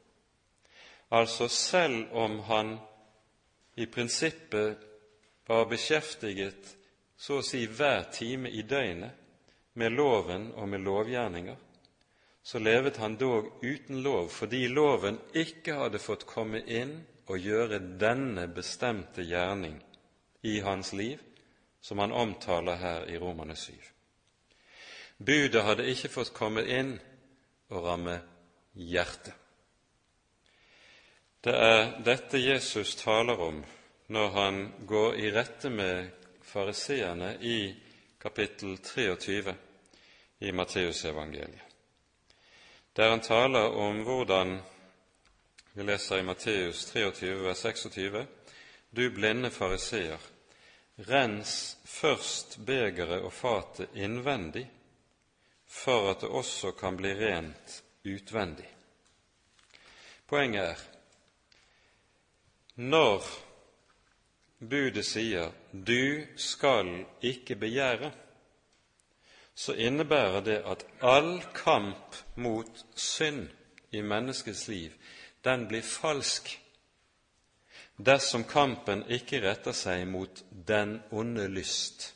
[1.10, 2.78] Altså selv om han
[3.76, 4.78] i prinsippet
[5.48, 6.76] var beskjeftiget
[7.16, 9.10] så å si hver time i døgnet
[9.74, 11.56] med loven og med lovgjerninger,
[12.42, 17.98] så levet han dog uten lov fordi loven ikke hadde fått komme inn og gjøre
[18.00, 19.82] denne bestemte gjerning
[20.42, 21.18] i hans liv
[21.86, 23.72] som han omtaler her i Romane 7.
[25.18, 26.96] Budet hadde ikke fått komme inn
[27.70, 28.16] og ramme
[28.74, 29.30] hjertet.
[31.46, 33.62] Det er dette Jesus taler om
[34.10, 36.10] når han går i rette med
[36.42, 37.70] fariseerne i
[38.18, 39.54] kapittel 23
[40.42, 41.62] i Matteusevangeliet,
[42.98, 44.58] der han taler om hvordan
[45.76, 48.26] Vi leser i Matteus 23, vers 26.:
[48.96, 50.18] Du blinde fariseer,
[50.98, 54.64] Rens først begeret og fatet innvendig,
[55.66, 58.68] for at det også kan bli rent utvendig.
[60.26, 60.84] Poenget er
[62.76, 63.24] når
[64.60, 68.12] budet sier 'du skal ikke begjære',
[69.54, 73.48] så innebærer det at all kamp mot synd
[73.90, 74.92] i menneskets liv,
[75.44, 76.60] den blir falsk
[77.96, 82.12] dersom kampen ikke retter seg mot den onde lyst.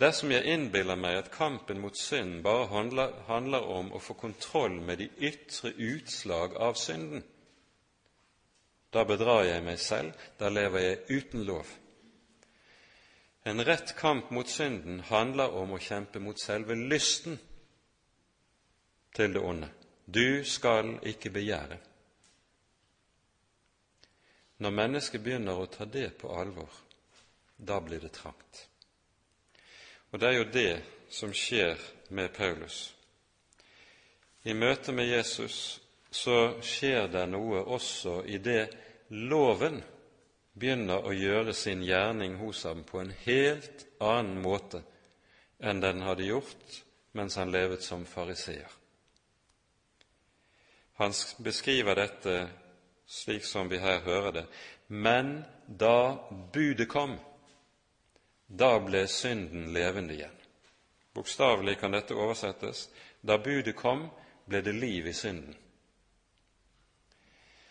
[0.00, 4.80] Dersom jeg innbiller meg at kampen mot synd bare handler, handler om å få kontroll
[4.80, 7.22] med de ytre utslag av synden,
[8.92, 11.68] da bedrar jeg meg selv, da lever jeg uten lov.
[13.48, 17.38] En rett kamp mot synden handler om å kjempe mot selve lysten
[19.16, 19.70] til det onde.
[20.06, 21.78] Du skal ikke begjære.
[24.62, 26.70] Når mennesket begynner å ta det på alvor,
[27.56, 28.66] da blir det trangt.
[30.12, 30.72] Og det er jo det
[31.10, 31.80] som skjer
[32.14, 32.92] med Paulus.
[34.44, 35.80] I møte med Jesus
[36.12, 38.66] så skjer det noe også i det
[39.08, 39.80] loven
[40.52, 44.82] begynner å gjøre sin gjerning hos ham på en helt annen måte
[45.62, 46.82] enn den hadde gjort
[47.16, 48.68] mens han levet som fariseer.
[51.00, 52.34] Han beskriver dette
[53.12, 54.46] slik som vi her hører det.
[54.86, 56.18] Men da
[56.52, 57.18] budet kom,
[58.46, 60.38] da ble synden levende igjen.
[61.12, 62.86] Bokstavelig kan dette oversettes
[63.20, 64.06] da budet kom,
[64.48, 65.54] ble det liv i synden.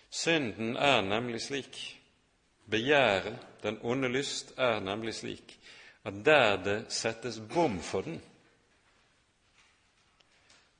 [0.09, 1.79] Synden er nemlig slik,
[2.69, 5.57] begjæret, den onde lyst, er nemlig slik
[6.03, 8.21] at der det settes bom for den,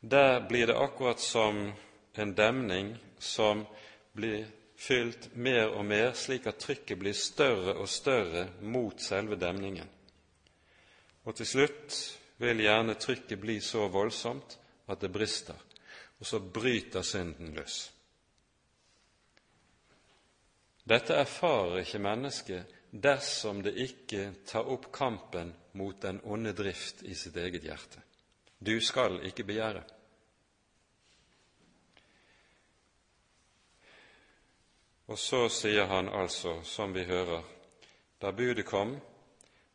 [0.02, 1.74] der blir det akkurat som
[2.14, 3.66] en demning som
[4.12, 4.46] blir
[4.82, 9.88] fylt mer og mer, slik at trykket blir større og større mot selve demningen.
[11.26, 11.98] Og til slutt
[12.42, 14.58] vil gjerne trykket bli så voldsomt
[14.90, 15.58] at det brister,
[16.20, 17.84] og så bryter synden løs.
[20.82, 27.16] Dette erfarer ikke mennesket dersom det ikke tar opp kampen mot den onde drift i
[27.16, 28.02] sitt eget hjerte.
[28.60, 29.84] Du skal ikke begjære.
[35.12, 37.44] Og så sier han altså, som vi hører,
[38.22, 38.94] da budet kom,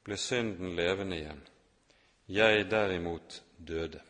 [0.06, 1.42] ble synden levende igjen.
[2.32, 4.00] Jeg derimot døde.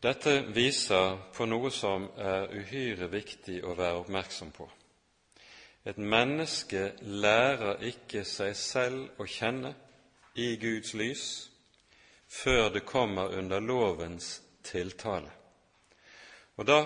[0.00, 4.68] Dette viser på noe som er uhyre viktig å være oppmerksom på.
[5.84, 9.74] Et menneske lærer ikke seg selv å kjenne
[10.40, 11.26] i Guds lys
[12.28, 15.34] før det kommer under lovens tiltale.
[16.56, 16.78] Og da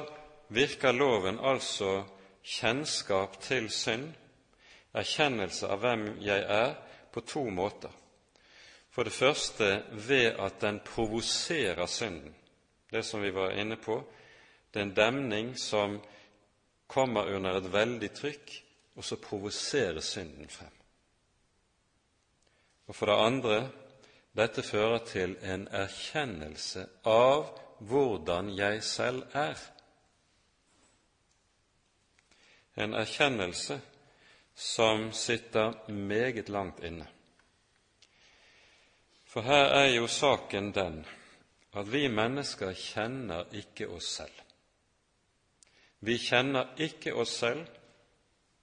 [0.55, 2.03] virker loven altså
[2.43, 4.12] kjennskap til synd,
[4.93, 6.75] erkjennelse av hvem jeg er,
[7.12, 7.93] på to måter.
[8.93, 12.35] For det første ved at den provoserer synden
[12.93, 14.03] det som vi var inne på,
[14.71, 15.97] det er en demning som
[16.87, 18.53] kommer under et veldig trykk,
[18.97, 20.75] og så provoserer synden frem.
[22.87, 23.57] Og for det andre
[24.37, 27.47] dette fører til en erkjennelse av
[27.81, 29.57] hvordan jeg selv er.
[32.75, 33.81] En erkjennelse
[34.55, 37.07] som sitter meget langt inne.
[39.27, 41.07] For her er jo saken den
[41.73, 44.41] at vi mennesker kjenner ikke oss selv.
[46.01, 47.67] Vi kjenner ikke oss selv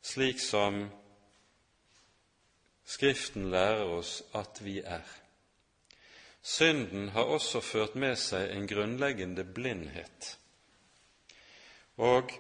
[0.02, 0.89] slik som
[2.89, 5.06] Skriften lærer oss at vi er.
[6.41, 10.30] Synden har også ført med seg en grunnleggende blindhet.
[12.02, 12.32] Og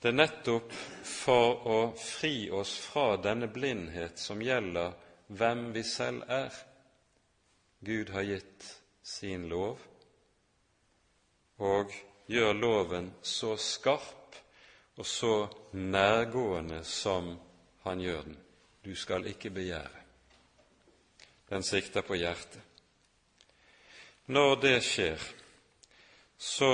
[0.00, 0.72] det er nettopp
[1.04, 4.94] for å fri oss fra denne blindhet som gjelder
[5.28, 6.54] hvem vi selv er,
[7.80, 8.66] Gud har gitt
[9.04, 9.80] sin lov
[11.60, 11.92] og
[12.32, 14.40] gjør loven så skarp
[14.96, 15.34] og så
[15.72, 17.32] nærgående som
[17.84, 18.36] han gjør den.
[18.84, 20.02] Du skal ikke begjære.
[21.48, 22.60] Den sikter på hjertet.
[24.30, 25.22] Når det skjer,
[26.38, 26.72] så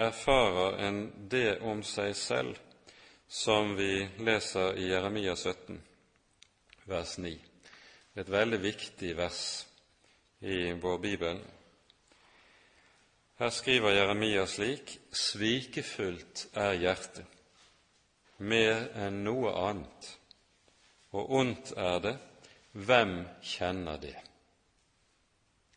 [0.00, 2.58] erfarer en det om seg selv
[3.28, 5.76] som vi leser i Jeremia 17,
[6.88, 7.32] vers 9.
[8.16, 9.42] Et veldig viktig vers
[10.40, 11.42] i vår bibel.
[13.40, 17.28] Her skriver Jeremia slik:" Svikefullt er hjertet,
[18.38, 20.10] mer enn noe annet,
[21.12, 22.16] og ondt er det,
[22.72, 24.16] hvem kjenner det?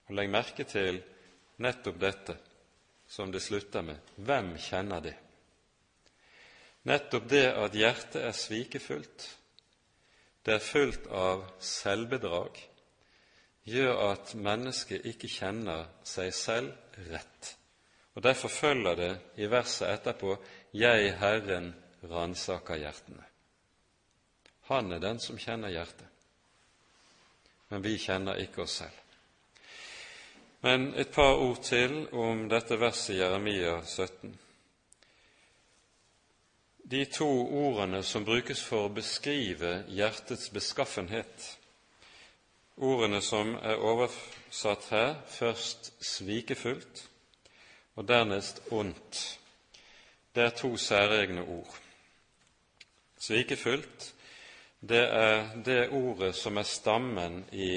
[0.07, 1.03] Og Legg merke til
[1.59, 2.39] nettopp dette
[3.13, 5.13] som det slutter med hvem kjenner det?
[6.89, 9.25] Nettopp det at hjertet er svikefullt,
[10.43, 12.57] det er fullt av selvbedrag,
[13.69, 17.53] gjør at mennesket ikke kjenner seg selv rett.
[18.17, 20.35] Og Derfor følger det i verset etterpå
[20.73, 21.73] 'Jeg, Herren,
[22.03, 23.29] ransaker hjertene'.
[24.73, 26.07] Han er den som kjenner hjertet,
[27.69, 29.02] men vi kjenner ikke oss selv.
[30.63, 34.29] Men et par ord til om dette verset Jeremia 17.
[36.91, 37.27] De to
[37.65, 41.47] ordene som brukes for å beskrive hjertets beskaffenhet,
[42.79, 47.01] ordene som er oversatt her, først svikefullt
[47.97, 49.19] og dernest ondt.
[50.31, 51.75] Det er to særegne ord.
[53.19, 54.13] Svikefullt,
[54.79, 57.73] det er det ordet som er stammen i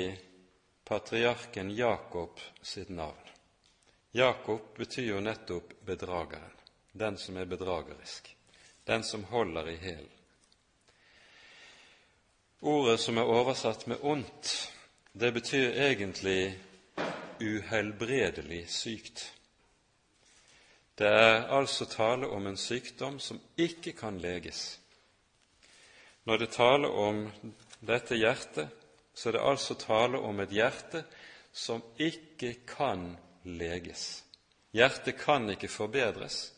[0.88, 3.26] patriarken Jakob sitt navn.
[4.12, 6.52] Jakob betyr jo nettopp bedrageren,
[6.92, 8.36] den som er bedragerisk,
[8.84, 10.12] den som holder i hælen.
[12.60, 14.72] Ordet som er oversatt med ondt,
[15.12, 16.54] det betyr egentlig
[17.40, 19.32] uhelbredelig sykt.
[20.94, 24.78] Det er altså tale om en sykdom som ikke kan leges.
[26.24, 27.24] Når det taler om
[27.80, 28.85] dette hjertet,
[29.16, 31.02] så er det altså tale om et hjerte
[31.56, 33.14] som ikke kan
[33.48, 34.22] leges.
[34.76, 36.50] Hjertet kan ikke forbedres.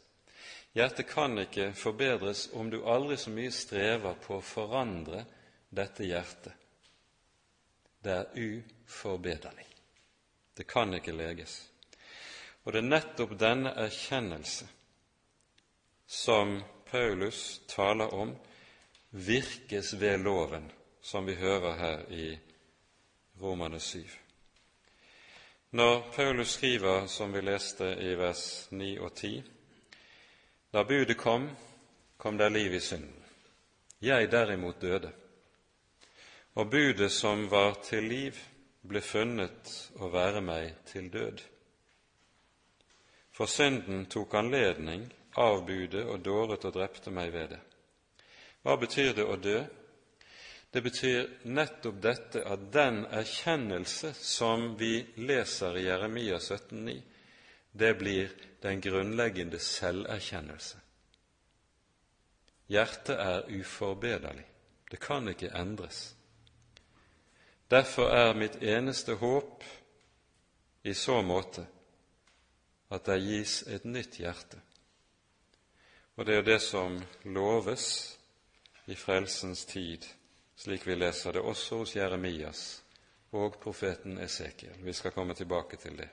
[0.75, 5.23] Hjertet kan ikke forbedres om du aldri så mye strever på å forandre
[5.71, 6.59] dette hjertet
[8.09, 9.67] det er uforbederlig.
[10.55, 11.61] Det kan ikke leges.
[12.65, 14.67] Og det er nettopp denne erkjennelse
[16.07, 16.59] som
[16.91, 18.35] Paulus taler om
[19.11, 20.71] virkes ved loven,
[21.01, 22.29] som vi hører her i
[23.41, 24.05] Romane 7.
[25.71, 29.43] Når Paulus skriver, som vi leste i vers 9 og 10,
[30.73, 31.51] da budet kom,
[32.17, 33.25] kom der liv i synden.
[34.01, 35.13] Jeg derimot døde.
[36.55, 38.35] Og budet som var til liv,
[38.83, 39.71] ble funnet
[40.01, 41.43] å være meg til død.
[43.31, 45.05] For synden tok anledning,
[45.37, 47.61] avbudet og dåret og drepte meg ved det.
[48.63, 49.61] Hva betyr det å dø?
[50.71, 57.01] Det betyr nettopp dette at den erkjennelse som vi leser i Jeremia 17,9,
[57.73, 58.29] det blir
[58.61, 60.81] den grunnleggende selverkjennelse.
[62.69, 64.45] Hjertet er uforbederlig.
[64.91, 66.15] Det kan ikke endres.
[67.71, 69.65] Derfor er mitt eneste håp
[70.85, 71.65] i så måte
[72.89, 74.61] at det gis et nytt hjerte.
[76.17, 77.85] Og det er jo det som loves
[78.89, 80.07] i frelsens tid,
[80.59, 82.63] slik vi leser det også hos Jeremias
[83.39, 84.75] og profeten Esekiel.
[84.83, 86.09] Vi skal komme tilbake til det.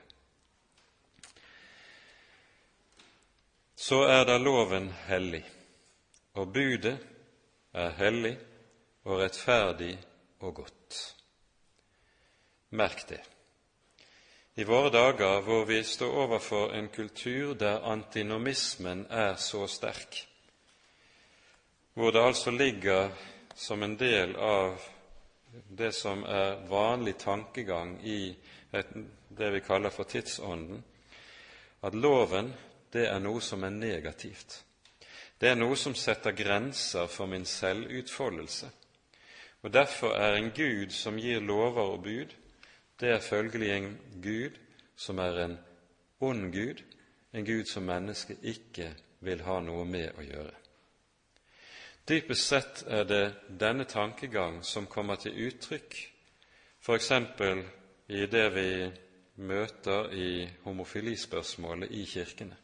[3.76, 5.44] Så er da loven hellig,
[6.34, 6.96] og budet
[7.74, 8.36] er hellig
[9.04, 9.94] og rettferdig
[10.40, 11.00] og godt.
[12.70, 13.22] Merk det
[14.56, 20.22] i våre dager hvor vi står overfor en kultur der antinomismen er så sterk,
[21.94, 23.10] hvor det altså ligger
[23.56, 24.80] som en del av
[25.68, 28.36] det som er vanlig tankegang i
[29.28, 30.82] det vi kaller for tidsånden,
[31.80, 32.52] at loven
[32.92, 34.62] det er noe som er negativt.
[35.40, 38.68] Det er noe som setter grenser for min selvutfoldelse.
[39.62, 42.36] Og Derfor er en Gud som gir lover og bud,
[43.00, 43.90] det er følgelig en
[44.22, 44.60] Gud
[44.96, 45.58] som er en
[46.20, 46.84] ond Gud,
[47.32, 50.65] en Gud som mennesket ikke vil ha noe med å gjøre.
[52.06, 55.96] Dypest sett er det denne tankegang som kommer til uttrykk
[56.78, 57.08] f.eks.
[58.08, 58.68] i det vi
[59.42, 62.54] møter i homofilispørsmålet i kirkene.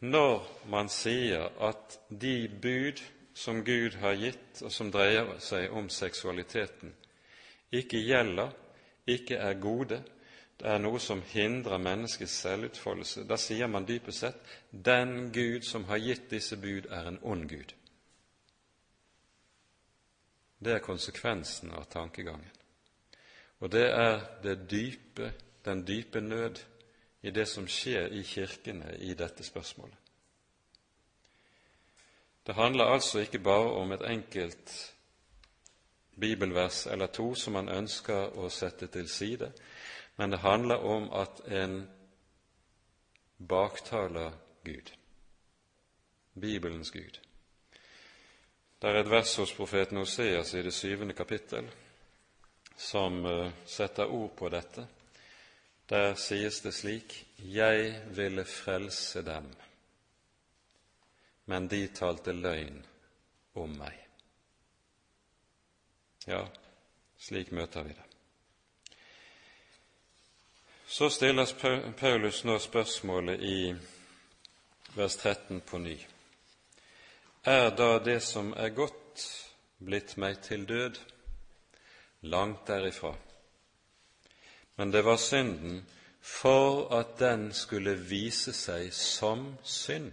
[0.00, 3.02] Når man sier at de bud
[3.34, 6.94] som Gud har gitt, og som dreier seg om seksualiteten,
[7.70, 8.54] ikke gjelder
[9.06, 10.00] ikke er gode,
[10.58, 13.26] det er noe som hindrer menneskets selvutfoldelse.
[13.28, 17.44] Da sier man dypest sett den Gud som har gitt disse bud, er en ond
[17.50, 17.76] Gud.
[20.58, 22.50] Det er konsekvensen av tankegangen.
[23.60, 25.32] Og det er det dype,
[25.64, 26.60] den dype nød
[27.22, 29.96] i det som skjer i kirkene i dette spørsmålet.
[32.46, 34.94] Det handler altså ikke bare om et enkelt
[36.20, 39.52] bibelvers eller to som man ønsker å sette til side,
[40.16, 41.82] men det handler om at en
[43.48, 44.32] baktaler
[44.64, 44.92] Gud,
[46.40, 47.20] Bibelens Gud.
[48.78, 51.66] Det er et vers hos profeten Oseas i det syvende kapittel
[52.78, 54.86] som uh, setter ord på dette.
[55.90, 59.54] Der sies det slik:" Jeg ville frelse dem,
[61.46, 62.84] men de talte løgn
[63.54, 63.94] om meg.
[66.26, 66.44] Ja,
[67.18, 68.04] slik møter vi det.
[70.86, 71.52] Så stilles
[71.98, 73.74] Paulus nå spørsmålet i
[74.94, 75.98] vers 13 på ny.
[77.48, 79.22] Er da det som er godt,
[79.80, 80.98] blitt meg til død?
[82.28, 83.14] Langt derifra.
[84.76, 85.80] Men det var synden
[86.20, 90.12] for at den skulle vise seg som synd,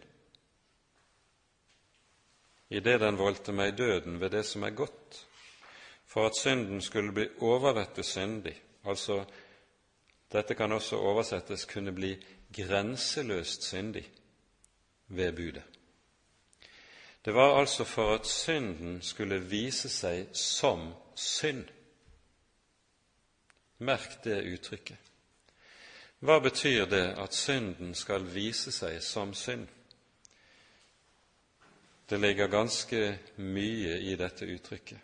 [2.72, 5.20] idet den voldte meg døden ved det som er godt,
[6.08, 8.56] for at synden skulle bli overrettet syndig,
[8.88, 9.26] altså
[10.32, 12.16] dette kan også oversettes kunne bli
[12.56, 14.08] grenseløst syndig
[15.08, 15.75] ved budet.
[17.26, 21.64] Det var altså for at synden skulle vise seg som synd.
[23.78, 24.98] Merk det uttrykket.
[26.22, 29.66] Hva betyr det at synden skal vise seg som synd?
[32.10, 33.02] Det ligger ganske
[33.42, 35.02] mye i dette uttrykket.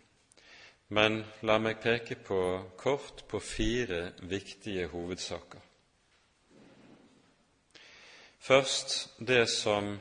[0.94, 2.38] Men la meg peke på
[2.78, 5.58] kort på fire viktige hovedsaker.
[8.38, 9.96] Først det som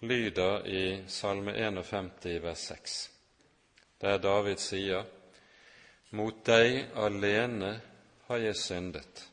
[0.00, 3.10] lyder i Salme 51, vers 6,
[4.00, 5.04] der David sier:"
[6.10, 7.80] Mot deg alene
[8.26, 9.28] har jeg syndet,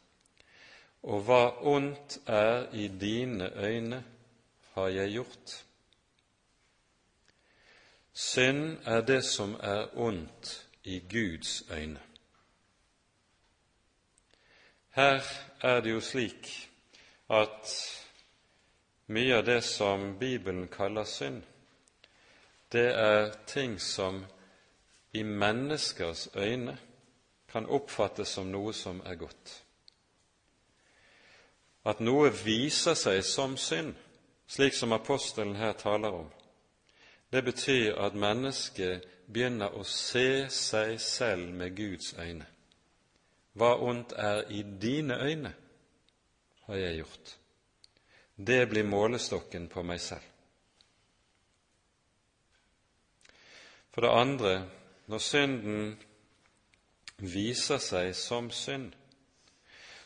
[1.03, 4.03] og hva ondt er i dine øyne,
[4.73, 5.65] har jeg gjort.
[8.13, 12.01] Synd er det som er ondt i Guds øyne.
[14.95, 15.23] Her
[15.61, 16.69] er det jo slik
[17.29, 17.71] at
[19.07, 21.43] mye av det som Bibelen kaller synd,
[22.71, 24.25] det er ting som
[25.13, 26.77] i menneskers øyne
[27.51, 29.61] kan oppfattes som noe som er godt.
[31.85, 33.93] At noe viser seg som synd,
[34.47, 36.27] slik som apostelen her taler om,
[37.31, 42.45] det betyr at mennesket begynner å se seg selv med Guds øyne,
[43.53, 45.53] hva ondt er i dine øyne,
[46.65, 47.35] har jeg gjort.
[48.35, 50.23] Det blir målestokken på meg selv.
[53.95, 54.53] For det andre,
[55.07, 55.93] når synden
[57.23, 58.91] viser seg som synd,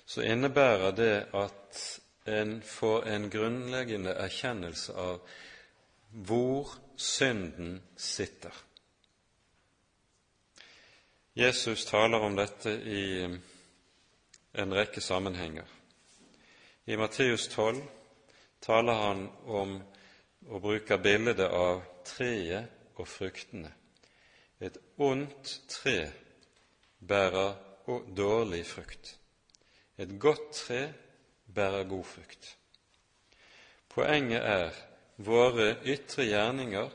[0.05, 1.81] så innebærer det at
[2.29, 5.21] en får en grunnleggende erkjennelse av
[6.13, 8.53] hvor synden sitter.
[11.33, 13.03] Jesus taler om dette i
[14.53, 15.65] en rekke sammenhenger.
[16.85, 17.81] I Matteus 12
[18.61, 19.77] taler han om
[20.49, 23.71] og bruker bildet av treet og fruktene.
[24.59, 25.97] Et ondt tre
[26.99, 27.55] bærer
[28.15, 29.15] dårlig frukt.
[29.97, 30.81] Et godt tre
[31.45, 32.55] bærer god frukt.
[33.89, 34.75] Poenget er
[35.17, 36.89] våre ytre gjerninger,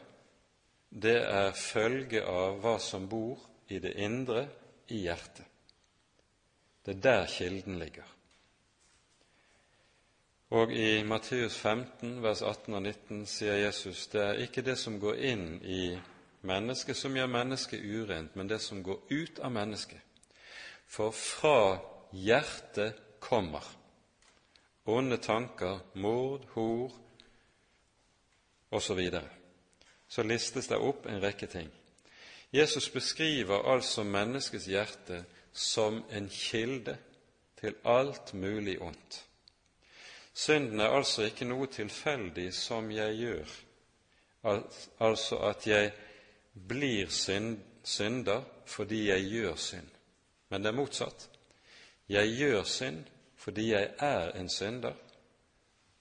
[0.95, 4.47] det er følge av hva som bor i det indre,
[4.89, 5.47] i hjertet.
[6.85, 8.14] Det er der kilden ligger.
[10.55, 15.01] Og i Matteus 15, vers 18 og 19 sier Jesus det er ikke det som
[15.03, 15.97] går inn i
[16.47, 19.99] mennesket som gjør mennesket urent, men det som går ut av mennesket.
[20.87, 21.81] For fra
[22.15, 23.67] hjertet kommer
[24.87, 26.93] onde tanker, mord, hor
[28.71, 28.87] osv.
[28.87, 29.29] Så, videre.
[30.09, 31.71] så listes det opp en rekke ting.
[32.55, 36.99] Jesus beskriver altså menneskets hjerte som en kilde
[37.59, 39.25] til alt mulig ondt.
[40.35, 43.53] Synden er altså ikke noe tilfeldig som jeg gjør,
[44.99, 45.93] altså at jeg
[46.69, 49.91] blir synder fordi jeg gjør synd.
[50.49, 51.29] Men det er motsatt.
[52.09, 53.05] Jeg gjør synd
[53.45, 54.95] fordi jeg er en synder.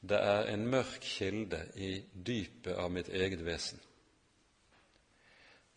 [0.02, 3.80] Det er en mørk kilde i dypet av mitt eget vesen.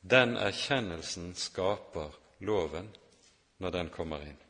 [0.00, 2.88] Den erkjennelsen skaper loven
[3.58, 4.45] når den kommer inn.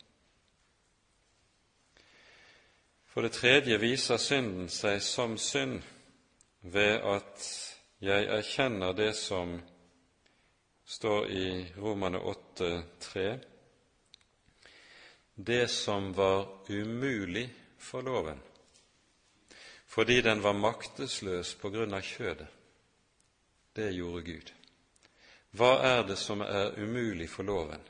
[3.17, 5.79] For det tredje viser synden seg som synd
[6.69, 7.47] ved at
[8.05, 9.55] jeg erkjenner det som
[10.85, 11.47] står i
[11.81, 13.25] Romane 8,3
[15.49, 17.49] det som var umulig
[17.81, 18.37] for loven,
[19.89, 22.53] fordi den var maktesløs på grunn av kjødet.
[23.73, 24.57] Det gjorde Gud.
[25.57, 27.81] Hva er det som er umulig for loven?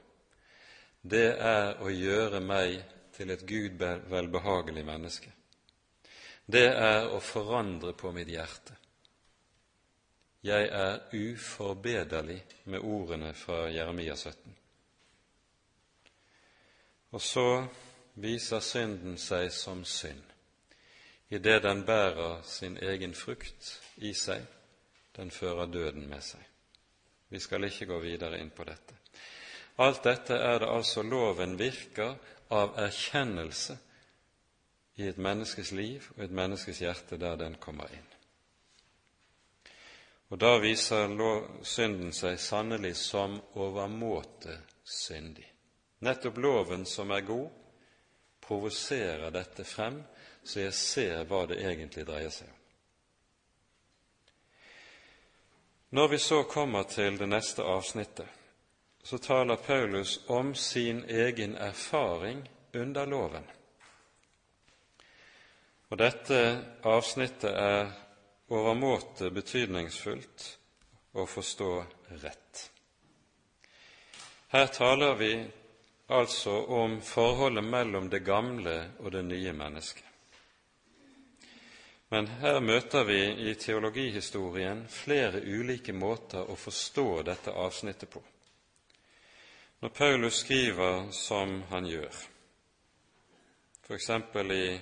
[1.02, 2.84] Det er å gjøre meg
[3.16, 5.32] til et Gud velbehagelig menneske.
[6.46, 8.76] Det er å forandre på mitt hjerte.
[10.46, 12.38] Jeg er uforbederlig
[12.70, 14.54] med ordene fra Jeremia 17.
[17.16, 17.48] Og så
[18.22, 20.22] viser synden seg som synd
[21.28, 24.44] idet den bærer sin egen frukt i seg,
[25.16, 26.42] den fører døden med seg.
[27.28, 28.94] Vi skal ikke gå videre inn på dette.
[29.82, 32.14] Alt dette er det altså loven virker
[32.48, 33.78] av erkjennelse
[34.96, 38.06] i et menneskes liv og et menneskes hjerte der den kommer inn.
[40.30, 41.12] Og da viser
[41.62, 45.46] synden seg sannelig som overmåte syndig.
[46.02, 47.48] Nettopp loven som er god,
[48.42, 50.02] provoserer dette frem,
[50.44, 52.62] så jeg ser hva det egentlig dreier seg om.
[55.96, 58.26] Når vi så kommer til det neste avsnittet,
[59.06, 63.44] så taler Paulus om sin egen erfaring under loven.
[65.88, 66.40] Og dette
[66.82, 67.92] avsnittet er
[68.50, 70.48] overmåte betydningsfullt
[71.14, 71.70] å forstå
[72.24, 72.64] rett.
[74.50, 75.32] Her taler vi
[76.10, 80.04] altså om forholdet mellom det gamle og det nye mennesket.
[82.10, 88.30] Men her møter vi i teologihistorien flere ulike måter å forstå dette avsnittet på.
[89.80, 92.14] Når Paulus skriver som han gjør,
[93.84, 94.10] f.eks.
[94.10, 94.78] i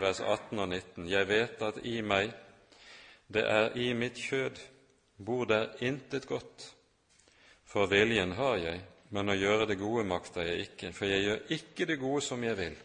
[0.00, 2.28] vers 18 og 19.: Jeg vet at i meg,
[3.32, 4.60] det er i mitt kjød,
[5.24, 6.74] bor der intet godt,
[7.64, 11.56] for viljen har jeg, men å gjøre det gode makter jeg ikke, for jeg gjør
[11.56, 12.76] ikke det gode som jeg vil,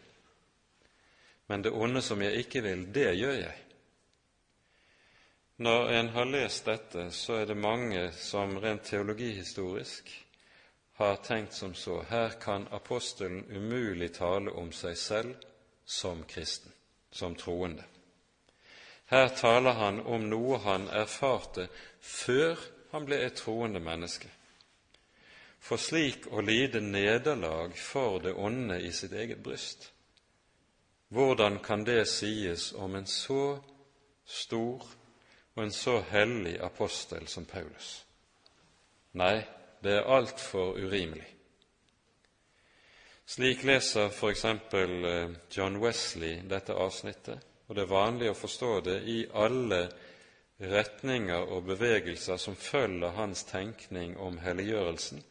[1.47, 3.60] men det onde som jeg ikke vil, det gjør jeg.
[5.57, 10.28] Når en har lest dette, så er det mange som rent teologihistorisk
[11.00, 15.45] har tenkt som så her kan apostelen umulig tale om seg selv
[15.86, 16.72] som kristen,
[17.12, 17.84] som troende.
[19.10, 21.70] Her taler han om noe han erfarte
[22.00, 22.60] før
[22.91, 24.30] han ble et troende menneske
[25.60, 29.91] for slik å lide nederlag for det onde i sitt eget bryst.
[31.10, 33.60] Hvordan kan det sies om en så
[34.26, 34.86] stor
[35.56, 38.06] og en så hellig apostel som Paulus?
[39.20, 39.41] Nei,
[39.84, 41.27] det er altfor urimelig.
[43.30, 44.45] Slik leser f.eks.
[44.45, 49.84] Eh, John Wesley dette avsnittet, og det er vanlig å forstå det i alle
[50.59, 55.21] retninger og bevegelser som følger hans tenkning om helliggjørelsen.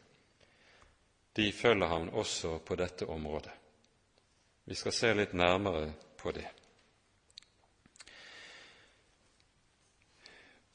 [1.35, 3.51] De følger han også på dette området.
[4.65, 6.47] Vi skal se litt nærmere på det.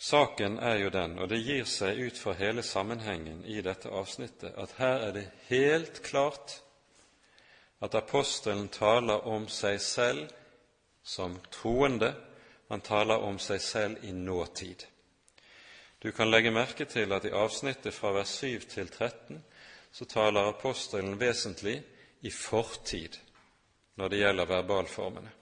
[0.04, 4.52] Saken er jo den, og det gir seg ut fra hele sammenhengen i dette avsnittet,
[4.52, 6.58] at her er det helt klart
[7.80, 10.26] at apostelen taler om seg selv
[11.00, 12.10] som troende,
[12.68, 14.84] han taler om seg selv i nåtid.
[16.04, 19.38] Du kan legge merke til at i avsnittet fra vers 7 til 13
[19.92, 21.78] så taler apostelen vesentlig
[22.20, 23.16] i fortid
[23.96, 25.32] når det gjelder verbalformene,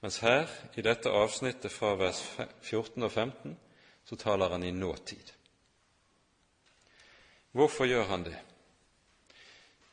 [0.00, 0.48] mens her,
[0.80, 2.22] i dette avsnittet fra vers
[2.62, 3.58] 14 og 15,
[4.04, 5.32] så taler han i nåtid.
[7.52, 8.38] Hvorfor gjør han det?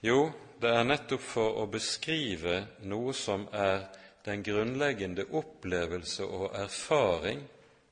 [0.02, 0.32] Jo,
[0.62, 3.90] det er nettopp for å beskrive noe som er
[4.26, 7.44] den grunnleggende opplevelse og erfaring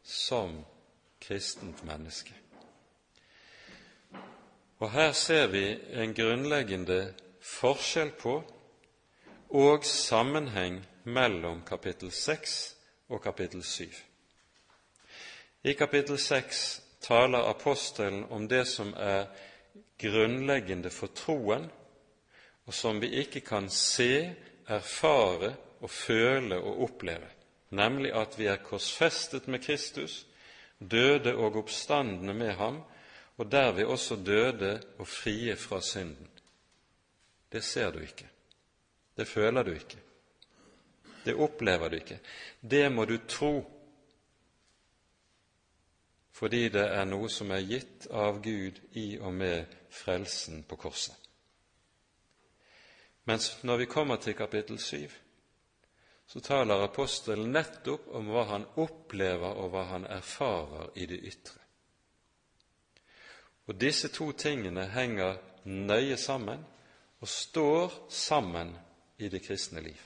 [0.03, 0.61] som
[1.19, 2.33] kristent menneske.
[4.79, 5.65] Og her ser vi
[5.99, 6.99] en grunnleggende
[7.41, 8.37] forskjell på
[9.57, 12.57] og sammenheng mellom kapittel 6
[13.09, 13.87] og kapittel 7.
[15.67, 19.25] I kapittel 6 taler apostelen om det som er
[19.99, 21.65] grunnleggende for troen,
[22.63, 24.31] og som vi ikke kan se,
[24.67, 25.51] erfare
[25.83, 27.27] og føle og oppleve,
[27.75, 30.23] nemlig at vi er korsfestet med Kristus,
[30.79, 32.81] døde og oppstandende med ham,
[33.37, 36.31] og derved også døde og frie fra synden.
[37.51, 38.29] Det ser du ikke.
[39.17, 39.99] Det føler du ikke.
[41.25, 42.19] Det opplever du ikke.
[42.61, 43.76] Det må du tro
[46.37, 51.15] fordi det er noe som er gitt av Gud i og med frelsen på korset.
[53.25, 55.07] Mens når vi kommer til kapittel 7,
[56.27, 61.59] så taler apostelen nettopp om hva han opplever og hva han erfarer i det ytre.
[63.67, 66.61] Og disse to tingene henger nøye sammen
[67.19, 68.75] og står sammen
[69.17, 69.99] i det kristne liv.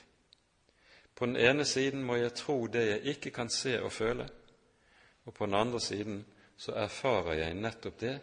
[1.14, 4.28] På den ene siden må jeg tro det jeg ikke kan se og føle,
[5.24, 6.24] og på den andre siden
[6.56, 8.16] så erfarer jeg nettopp det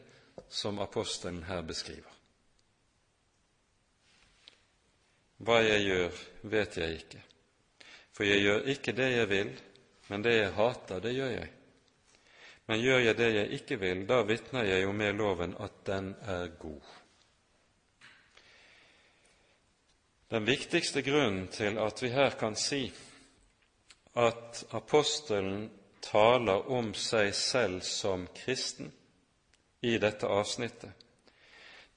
[0.49, 2.15] som apostelen her beskriver.
[5.39, 6.19] Hva jeg gjør,
[6.51, 7.21] vet jeg ikke,
[8.11, 9.51] for jeg gjør ikke det jeg vil,
[10.09, 11.51] men det jeg hater, det gjør jeg.
[12.67, 16.11] Men gjør jeg det jeg ikke vil, da vitner jeg jo med loven at den
[16.21, 16.89] er god.
[20.29, 22.83] Den viktigste grunnen til at vi her kan si
[24.15, 25.69] at apostelen
[26.01, 28.91] taler om seg selv som kristen
[29.81, 30.91] i dette avsnittet,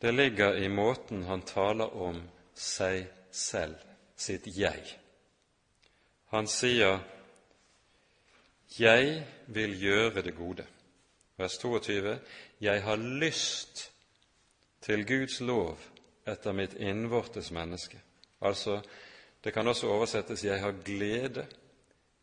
[0.02, 2.18] det ligger i måten han taler om
[2.54, 3.78] seg selv,
[4.16, 4.82] sitt jeg.
[6.32, 6.98] Han sier
[8.78, 10.66] 'Jeg vil gjøre det gode'.
[11.36, 12.18] Vers 22.:
[12.60, 13.92] Jeg har lyst
[14.80, 15.78] til Guds lov
[16.26, 18.00] etter mitt innvortes menneske.
[18.40, 18.80] Altså,
[19.44, 21.46] det kan også oversettes 'Jeg har glede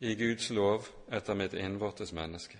[0.00, 2.58] i Guds lov etter mitt innvortes menneske.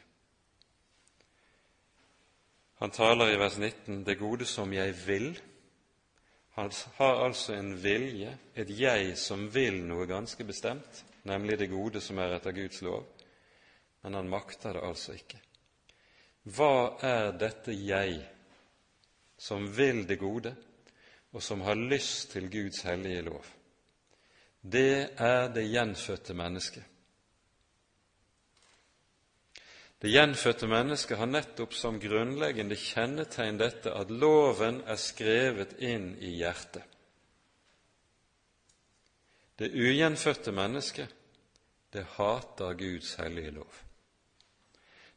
[2.80, 5.30] Han taler i vers 19 det gode som jeg vil.
[6.56, 12.00] Han har altså en vilje, et jeg som vil noe ganske bestemt, nemlig det gode
[12.04, 13.08] som er etter Guds lov,
[14.02, 15.40] men han makter det altså ikke.
[16.44, 18.20] Hva er dette jeg
[19.40, 20.54] som vil det gode,
[21.32, 23.44] og som har lyst til Guds hellige lov?
[24.60, 26.99] Det er det gjenfødte mennesket
[30.00, 36.38] det gjenfødte mennesket har nettopp som grunnleggende kjennetegn dette at loven er skrevet inn i
[36.38, 36.86] hjertet.
[39.60, 41.10] Det ugjenfødte mennesket,
[41.92, 43.74] det hater Guds hellige lov.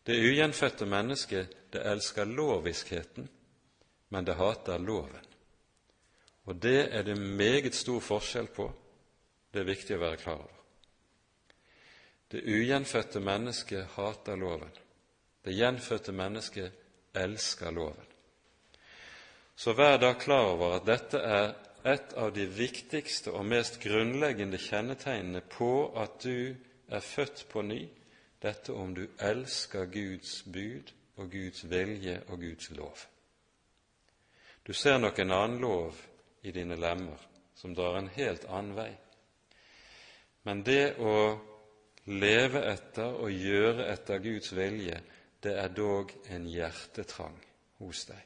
[0.04, 3.30] Det ugjenfødte mennesket, det elsker loviskheten,
[4.10, 5.30] men det hater loven.
[6.44, 8.68] Og det er det meget stor forskjell på.
[9.54, 10.63] Det er viktig å være klar over.
[12.34, 14.72] Det ugjenfødte mennesket hater loven.
[15.46, 16.72] Det gjenfødte mennesket
[17.14, 18.08] elsker loven.
[19.56, 21.54] Så vær da klar over at dette er
[21.86, 26.56] et av de viktigste og mest grunnleggende kjennetegnene på at du
[26.90, 27.86] er født på ny,
[28.42, 30.90] dette om du elsker Guds bud
[31.22, 32.98] og Guds vilje og Guds lov.
[34.68, 36.02] Du ser nok en annen lov
[36.42, 38.92] i dine lemmer som drar en helt annen vei.
[40.44, 41.14] Men det å
[42.06, 45.00] leve etter og gjøre etter Guds vilje,
[45.44, 47.36] det er dog en hjertetrang
[47.80, 48.22] hos deg.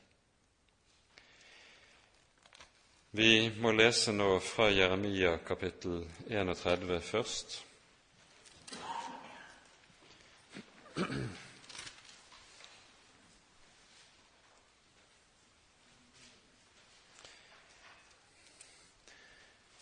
[3.18, 7.64] Vi må lese nå fra Jeremia kapittel 31 først.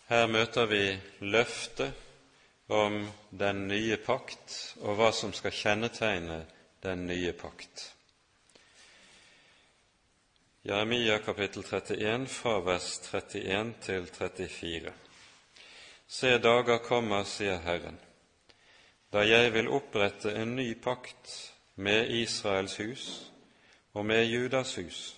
[0.06, 0.82] Her møter vi
[1.26, 2.05] løftet
[2.66, 6.40] om den nye pakt og hva som skal kjennetegne
[6.82, 7.92] den nye pakt.
[10.66, 14.92] Jeremia kapittel 31 fra vers 31 til 34.
[16.08, 17.98] Se, dager kommer, sier Herren,
[19.14, 23.06] da jeg vil opprette en ny pakt med Israels hus
[23.94, 25.15] og med Judas hus,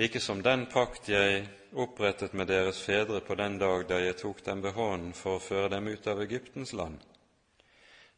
[0.00, 1.44] ikke som den pakt jeg
[1.76, 5.42] opprettet med deres fedre på den dag da jeg tok dem ved hånden for å
[5.44, 6.98] føre dem ut av Egyptens land,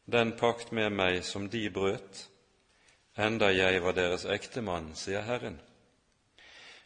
[0.05, 2.27] den pakt med meg som de brøt,
[3.15, 5.59] enda jeg var deres ektemann, sier Herren.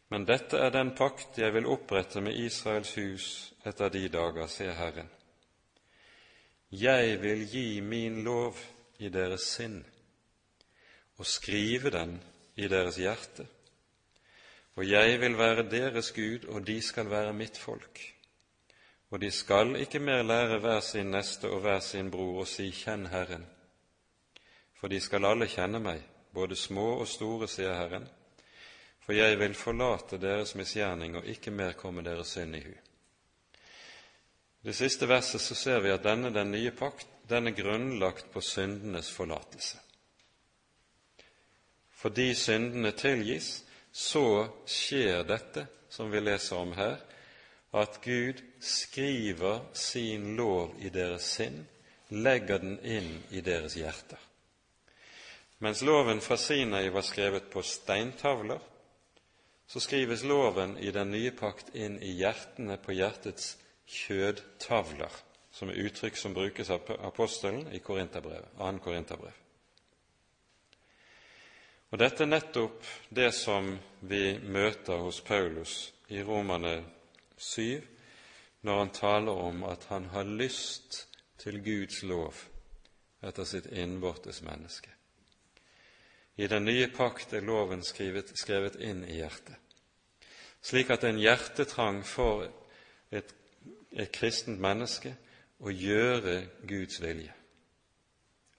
[0.10, 3.28] Men dette er den pakt jeg vil opprette med Israels hus
[3.68, 5.10] etter de dager, sier Herren.
[6.72, 8.60] Jeg vil gi min lov
[9.00, 9.78] i deres sinn
[11.18, 12.18] og skrive den
[12.58, 13.48] i deres hjerte
[14.78, 18.14] og jeg vil være deres Gud, og de skal være mitt folk.
[19.10, 22.70] Og de skal ikke mer lære hver sin neste og hver sin bror og si
[22.72, 23.46] Kjenn Herren.
[24.78, 26.04] For de skal alle kjenne meg,
[26.34, 28.06] både små og store, sier Herren.
[29.02, 32.74] For jeg vil forlate deres misgjerning og ikke mer komme deres synd i hu.
[34.64, 38.42] Det siste verset så ser vi at denne, den nye pakt, den er grunnlagt på
[38.42, 39.78] syndenes forlatelse.
[41.98, 43.64] Fordi syndene tilgis,
[43.98, 47.00] så skjer dette som vi leser om her,
[47.74, 51.64] at Gud skriver sin lov i deres sinn,
[52.14, 54.22] legger den inn i deres hjerter.
[55.66, 58.62] Mens loven fra Sinai var skrevet på steintavler,
[59.68, 63.56] så skrives loven i den nye pakt inn i hjertene på hjertets
[63.90, 65.12] kjødtavler,
[65.52, 68.72] som er uttrykk som brukes av apostelen i Korinterbrevet, 2.
[68.86, 69.47] Korinterbrev.
[71.88, 72.84] Og Dette er nettopp
[73.16, 73.70] det som
[74.10, 76.82] vi møter hos Paulus i Romane
[77.38, 77.80] 7,
[78.68, 81.06] når han taler om at han har lyst
[81.40, 82.36] til Guds lov
[83.24, 84.92] etter sitt innvortes menneske.
[86.38, 89.56] I den nye pakt er loven skrevet, skrevet inn i hjertet,
[90.62, 92.44] slik at en hjertetrang for
[93.16, 93.32] et,
[93.96, 95.14] et kristent menneske
[95.64, 97.32] å gjøre Guds vilje.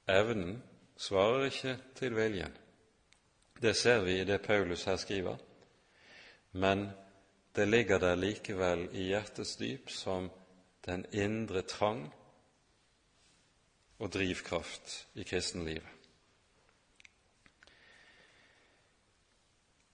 [0.08, 0.62] Evnen
[0.96, 2.56] svarer ikke til viljen.
[3.60, 5.36] Det ser vi i det Paulus her skriver,
[6.52, 6.88] men
[7.54, 10.30] det ligger der likevel i hjertets dyp som
[10.86, 12.06] den indre trang
[13.98, 15.98] og drivkraft i kristenlivet.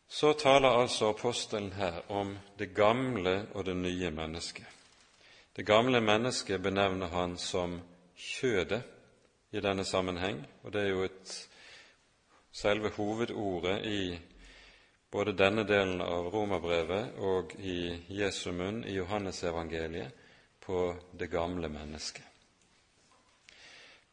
[0.08, 4.66] Så taler altså apostelen her om det gamle og det nye mennesket.
[5.56, 7.80] Det gamle mennesket benevner han som
[8.16, 8.82] kjødet
[9.50, 11.34] i denne sammenheng, og det er jo et
[12.55, 14.20] selve hovedordet i
[15.11, 17.78] både denne delen av romerbrevet og i
[18.14, 20.22] Jesu munn i Johannesevangeliet
[20.62, 22.24] på det gamle mennesket.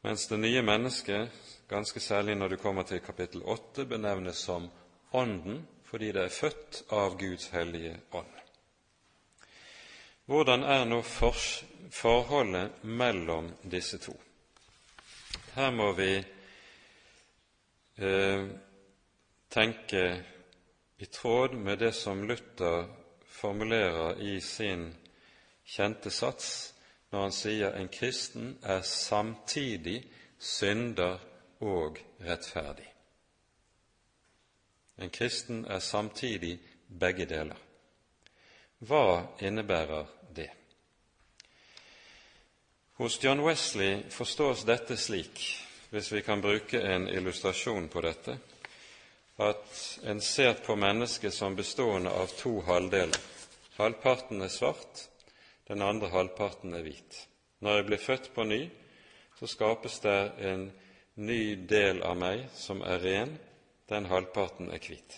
[0.02, 1.30] Mens det nye mennesket,
[1.70, 4.70] ganske særlig når du kommer til kapittel 8, benevnes som
[5.14, 5.62] Ånden
[5.92, 8.36] fordi det er født av Guds hellige ånd.
[10.26, 11.02] Hvordan er nå
[11.92, 14.14] forholdet mellom disse to?
[15.56, 16.14] Her må vi
[18.02, 18.48] eh,
[19.50, 20.04] tenke
[20.98, 22.86] i tråd med det som Luther
[23.26, 24.92] formulerer i sin
[25.66, 26.74] kjente sats
[27.12, 30.04] når han sier en kristen er samtidig
[30.40, 31.20] synder
[31.60, 32.88] og rettferdig.
[35.02, 36.60] En kristen er samtidig
[37.00, 37.58] begge deler.
[38.80, 40.50] Hva innebærer det?
[43.02, 45.42] Hos John Wesley forstås dette slik
[45.92, 48.38] hvis vi kan bruke en illustrasjon på dette,
[49.36, 53.18] at en ser på mennesket som bestående av to halvdeler.
[53.76, 55.10] Halvparten er svart,
[55.68, 57.18] den andre halvparten er hvit.
[57.60, 58.62] Når jeg blir født på ny,
[59.40, 60.70] så skapes det en
[61.20, 63.36] ny del av meg som er ren,
[63.92, 65.18] den halvparten er hvit.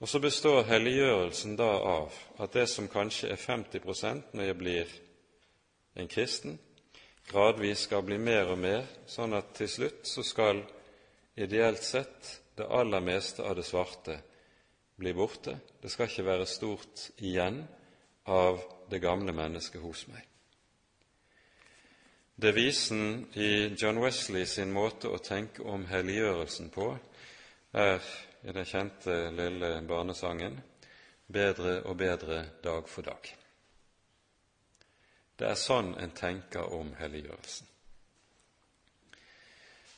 [0.00, 4.96] Og så består helliggjørelsen da av at det som kanskje er 50% når jeg blir
[5.96, 6.56] en kristen,
[7.30, 10.62] gradvis skal bli mer og mer, sånn at til slutt så skal
[11.36, 14.16] ideelt sett det aller meste av det svarte
[14.96, 15.58] bli borte.
[15.82, 17.60] Det skal ikke være stort igjen
[18.32, 20.22] av det gamle mennesket hos meg.
[22.36, 26.90] Devisen i John Wesley sin måte å tenke om helliggjørelsen på
[27.76, 28.04] er
[28.44, 30.58] i den kjente lille barnesangen
[31.32, 33.32] bedre og bedre dag for dag.
[35.36, 37.66] Det er sånn en tenker om helliggjørelsen.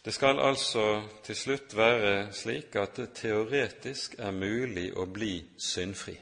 [0.03, 6.15] Det skal altså til slutt være slik at det teoretisk er mulig å bli syndfri.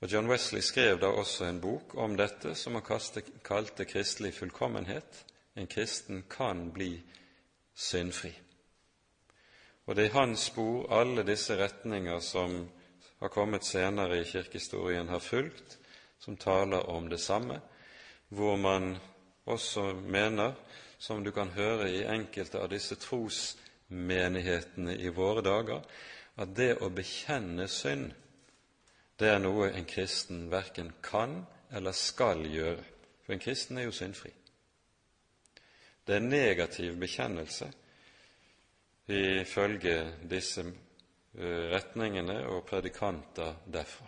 [0.00, 2.84] Og John Wesley skrev da også en bok om dette som han
[3.42, 5.24] kalte kristelig fullkommenhet.
[5.56, 6.92] En kristen kan bli
[7.74, 8.34] syndfri.
[9.86, 12.60] Og det er i hans spor alle disse retninger som
[13.18, 15.77] har kommet senere i kirkehistorien, har fulgt,
[16.18, 17.60] som taler om det samme,
[18.28, 18.96] hvor man
[19.46, 20.52] også mener,
[20.98, 25.84] som du kan høre i enkelte av disse trosmenighetene i våre dager,
[26.38, 28.12] at det å bekjenne synd,
[29.18, 31.40] det er noe en kristen verken kan
[31.74, 32.84] eller skal gjøre.
[33.24, 34.30] For en kristen er jo syndfri.
[36.06, 37.66] Det er negativ bekjennelse
[39.08, 39.96] ifølge
[40.30, 44.06] disse eh, retningene og predikanter derfra.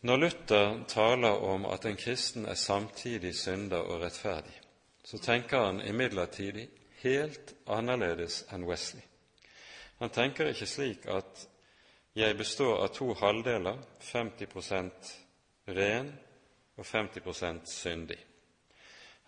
[0.00, 4.60] Når Luther taler om at en kristen er samtidig synder og rettferdig,
[5.04, 6.62] så tenker han imidlertid
[7.02, 9.04] helt annerledes enn Wesley.
[10.00, 11.44] Han tenker ikke slik at
[12.16, 15.12] jeg består av to halvdeler, 50%
[15.68, 16.10] ren
[16.76, 18.18] og 50% syndig.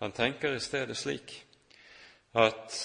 [0.01, 1.37] Han tenker i stedet slik
[2.33, 2.81] at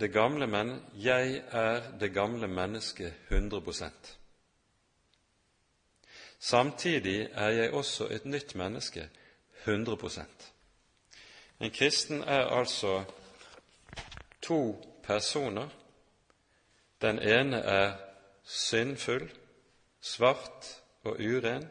[0.00, 3.64] det gamle men, jeg er det gamle mennesket 100
[6.40, 9.08] Samtidig er jeg også et nytt menneske
[9.66, 10.20] 100%
[11.60, 13.04] En kristen er altså
[14.42, 15.68] to personer.
[17.02, 17.92] Den ene er
[18.42, 19.30] syndfull,
[20.00, 21.68] svart og uren.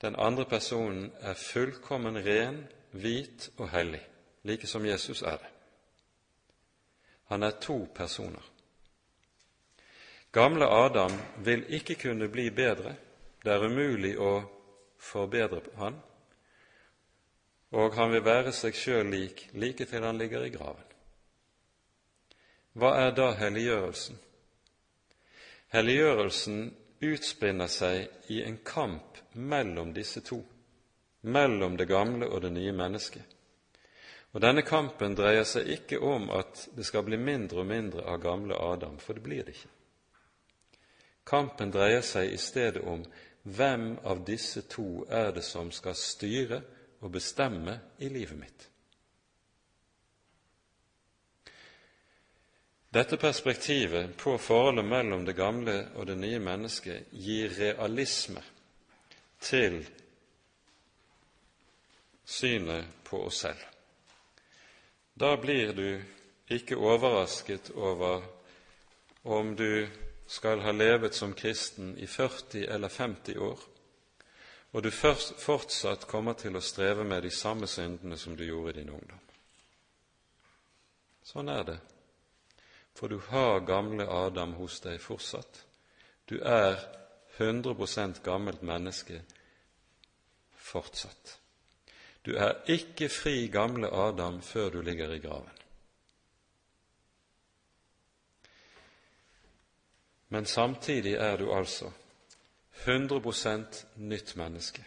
[0.00, 4.00] Den andre personen er fullkommen ren, hvit og hellig,
[4.42, 5.50] like som Jesus er det.
[7.24, 8.50] Han er to personer.
[10.32, 11.12] Gamle Adam
[11.44, 12.94] vil ikke kunne bli bedre,
[13.44, 14.32] det er umulig å
[14.98, 15.98] forbedre han,
[17.76, 20.84] og han vil være seg sjøl lik like til han ligger i graven.
[22.78, 24.18] Hva er da helliggjørelsen?
[25.74, 26.60] Helliggjørelsen
[27.04, 30.38] utspinner seg i en kamp mellom disse to,
[31.20, 33.34] mellom det gamle og det nye mennesket.
[34.32, 38.20] Og Denne kampen dreier seg ikke om at det skal bli mindre og mindre av
[38.22, 39.72] gamle Adam, for det blir det ikke.
[41.28, 43.02] Kampen dreier seg i stedet om
[43.56, 46.60] hvem av disse to er det som skal styre
[47.00, 48.66] og bestemme i livet mitt.
[52.88, 58.40] Dette perspektivet på forholdet mellom det gamle og det nye mennesket gir realisme
[59.44, 59.82] til
[62.24, 63.60] synet på oss selv.
[65.14, 66.00] Da blir du
[66.48, 68.24] ikke overrasket over
[69.22, 69.88] om du
[70.28, 73.58] skal ha levet som kristen i 40 eller 50 år,
[74.70, 78.80] og du fortsatt kommer til å streve med de samme syndene som du gjorde i
[78.82, 79.22] din ungdom.
[81.24, 81.78] Sånn er det,
[82.96, 85.64] for du har gamle Adam hos deg fortsatt.
[86.28, 86.76] Du er
[87.38, 89.22] 100% gammelt menneske
[90.52, 91.38] fortsatt.
[92.24, 95.57] Du er ikke fri gamle Adam før du ligger i graven.
[100.28, 101.92] Men samtidig er du altså
[102.84, 104.84] 100% nytt menneske.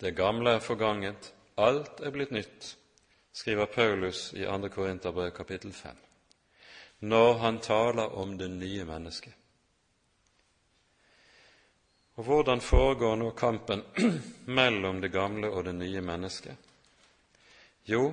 [0.00, 2.76] Det gamle er forganget, alt er blitt nytt,
[3.32, 4.68] skriver Paulus i 2.
[4.68, 5.96] Korinterbrev kapittel 5,
[6.98, 9.34] når han taler om det nye mennesket.
[12.14, 13.84] Og hvordan foregår nå kampen
[14.58, 16.56] mellom det gamle og det nye mennesket?
[17.88, 18.12] Jo,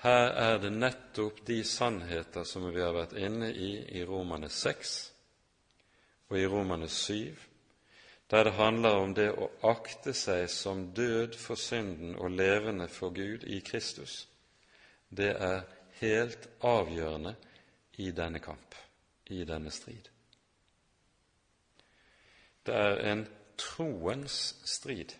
[0.00, 4.94] her er det nettopp de sannheter som vi har vært inne i i Romane 6
[6.30, 7.36] og i Romane 7,
[8.30, 13.12] der det handler om det å akte seg som død for synden og levende for
[13.12, 14.28] Gud i Kristus.
[15.10, 15.66] Det er
[16.00, 17.34] helt avgjørende
[17.98, 18.76] i denne kamp,
[19.26, 20.06] i denne strid.
[22.64, 23.26] Det er en
[23.58, 25.12] troens strid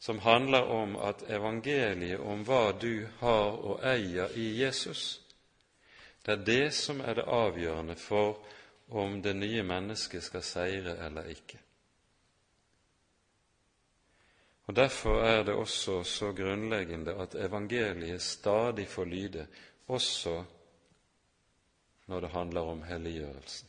[0.00, 5.20] som handler om at evangeliet om hva du har og eier i Jesus,
[6.24, 8.38] det er det som er det avgjørende for
[8.88, 11.60] om det nye mennesket skal seire eller ikke.
[14.70, 19.46] Og Derfor er det også så grunnleggende at evangeliet stadig får lyde,
[19.88, 20.44] også
[22.06, 23.68] når det handler om helliggjørelsen.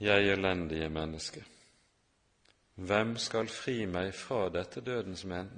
[0.00, 1.44] Jeg elendige menneske,
[2.80, 5.50] hvem skal fri meg fra dette dødens men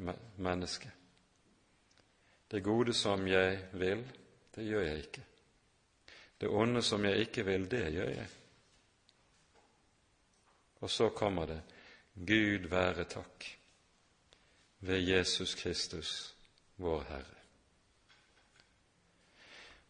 [0.43, 0.91] menneske?
[2.51, 4.03] Det gode som jeg vil,
[4.55, 5.25] det gjør jeg ikke.
[6.41, 8.29] Det onde som jeg ikke vil, det gjør jeg.
[10.83, 11.61] Og så kommer det
[12.15, 13.47] Gud være takk
[14.81, 16.35] ved Jesus Kristus,
[16.77, 17.39] vår Herre.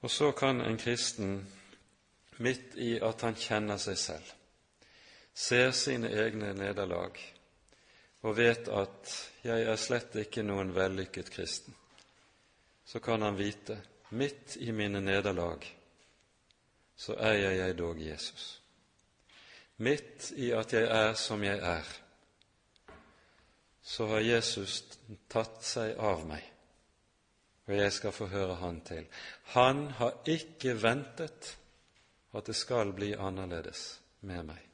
[0.03, 1.49] Og så kan en kristen,
[2.39, 4.33] midt i at han kjenner seg selv,
[5.35, 7.19] ser sine egne nederlag
[8.23, 11.75] og vet at 'jeg er slett ikke noen vellykket kristen',
[12.85, 15.67] så kan han vite midt i mine nederlag
[16.97, 18.61] så eier jeg dog Jesus.
[19.83, 21.87] Midt i at jeg er som jeg er,
[23.83, 24.83] så har Jesus
[25.33, 26.45] tatt seg av meg,
[27.67, 29.07] og jeg skal få høre Han til.
[29.57, 31.57] Han har ikke ventet
[32.33, 34.72] at det skal bli annerledes med meg.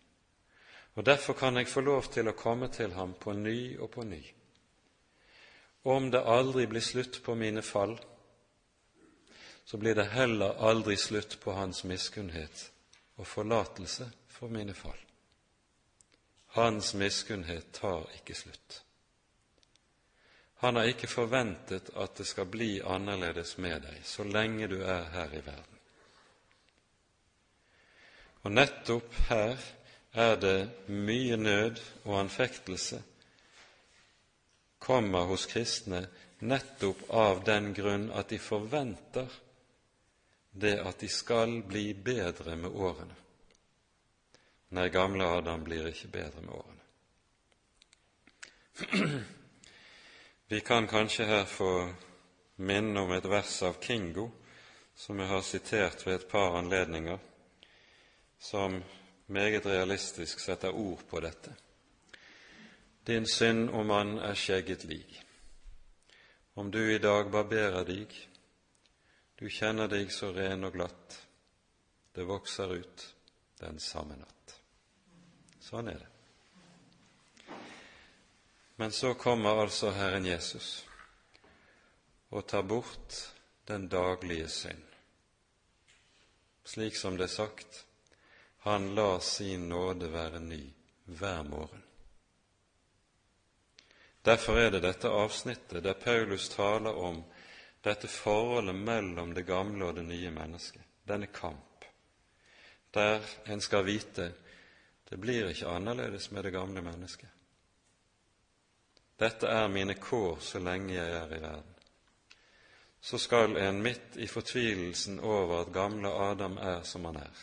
[0.99, 4.03] Og Derfor kan jeg få lov til å komme til ham på ny og på
[4.03, 4.19] ny.
[5.87, 7.95] Om det aldri blir slutt på mine fall,
[9.65, 12.65] så blir det heller aldri slutt på hans miskunnhet
[13.17, 14.99] og forlatelse for mine fall.
[16.59, 18.83] Hans miskunnhet tar ikke slutt.
[20.67, 25.07] Han har ikke forventet at det skal bli annerledes med deg så lenge du er
[25.15, 25.83] her i verden.
[28.43, 29.78] Og nettopp her
[30.13, 33.03] er det mye nød og anfektelse
[34.79, 36.07] kommer hos kristne
[36.39, 39.29] nettopp av den grunn at de forventer
[40.51, 43.15] det at de skal bli bedre med årene.
[44.69, 46.85] Nei, gamle Adam blir ikke bedre med årene.
[50.49, 51.73] Vi kan kanskje her få
[52.57, 54.31] minne om et vers av Kingo
[54.99, 57.19] som jeg har sitert ved et par anledninger,
[58.39, 58.81] som
[59.29, 61.55] meget realistisk setter ord på dette.
[63.07, 65.21] Din synd og mann er skjegget lik.
[66.55, 68.13] Om du i dag barberer deg,
[69.39, 71.21] du kjenner deg så ren og glatt,
[72.17, 73.05] det vokser ut
[73.61, 74.55] den samme natt.
[75.63, 76.13] Sånn er det.
[78.79, 80.85] Men så kommer altså Herren Jesus
[82.31, 83.17] og tar bort
[83.67, 84.85] den daglige synd.
[86.65, 87.85] Slik som det er sagt,
[88.59, 90.63] han lar sin nåde være ny
[91.05, 91.83] hver morgen.
[94.23, 97.23] Derfor er det dette avsnittet der Paulus taler om
[97.85, 101.85] dette forholdet mellom det gamle og det nye mennesket, denne kamp,
[102.95, 104.33] der en skal vite
[105.09, 107.29] det blir ikke annerledes med det gamle mennesket.
[109.19, 111.75] Dette er mine kår så lenge jeg er i verden.
[113.01, 117.41] Så skal en midt i fortvilelsen over at gamle Adam er som han er,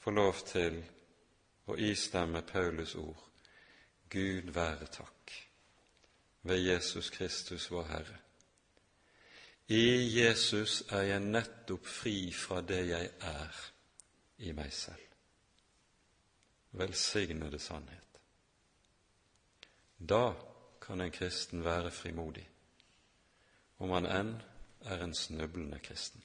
[0.00, 0.80] få lov til
[1.70, 3.28] å istemme Paulus ord
[4.10, 5.36] Gud være takk
[6.42, 8.20] ved Jesus Kristus, vår Herre
[9.70, 13.58] i Jesus er jeg nettopp fri fra det jeg er
[14.42, 15.04] i meg selv.
[16.74, 18.18] Velsignede sannhet.
[19.98, 20.32] Da
[20.82, 22.48] kan en kristen være frimodig,
[23.78, 24.32] om han enn
[24.90, 26.24] er en snublende kristen.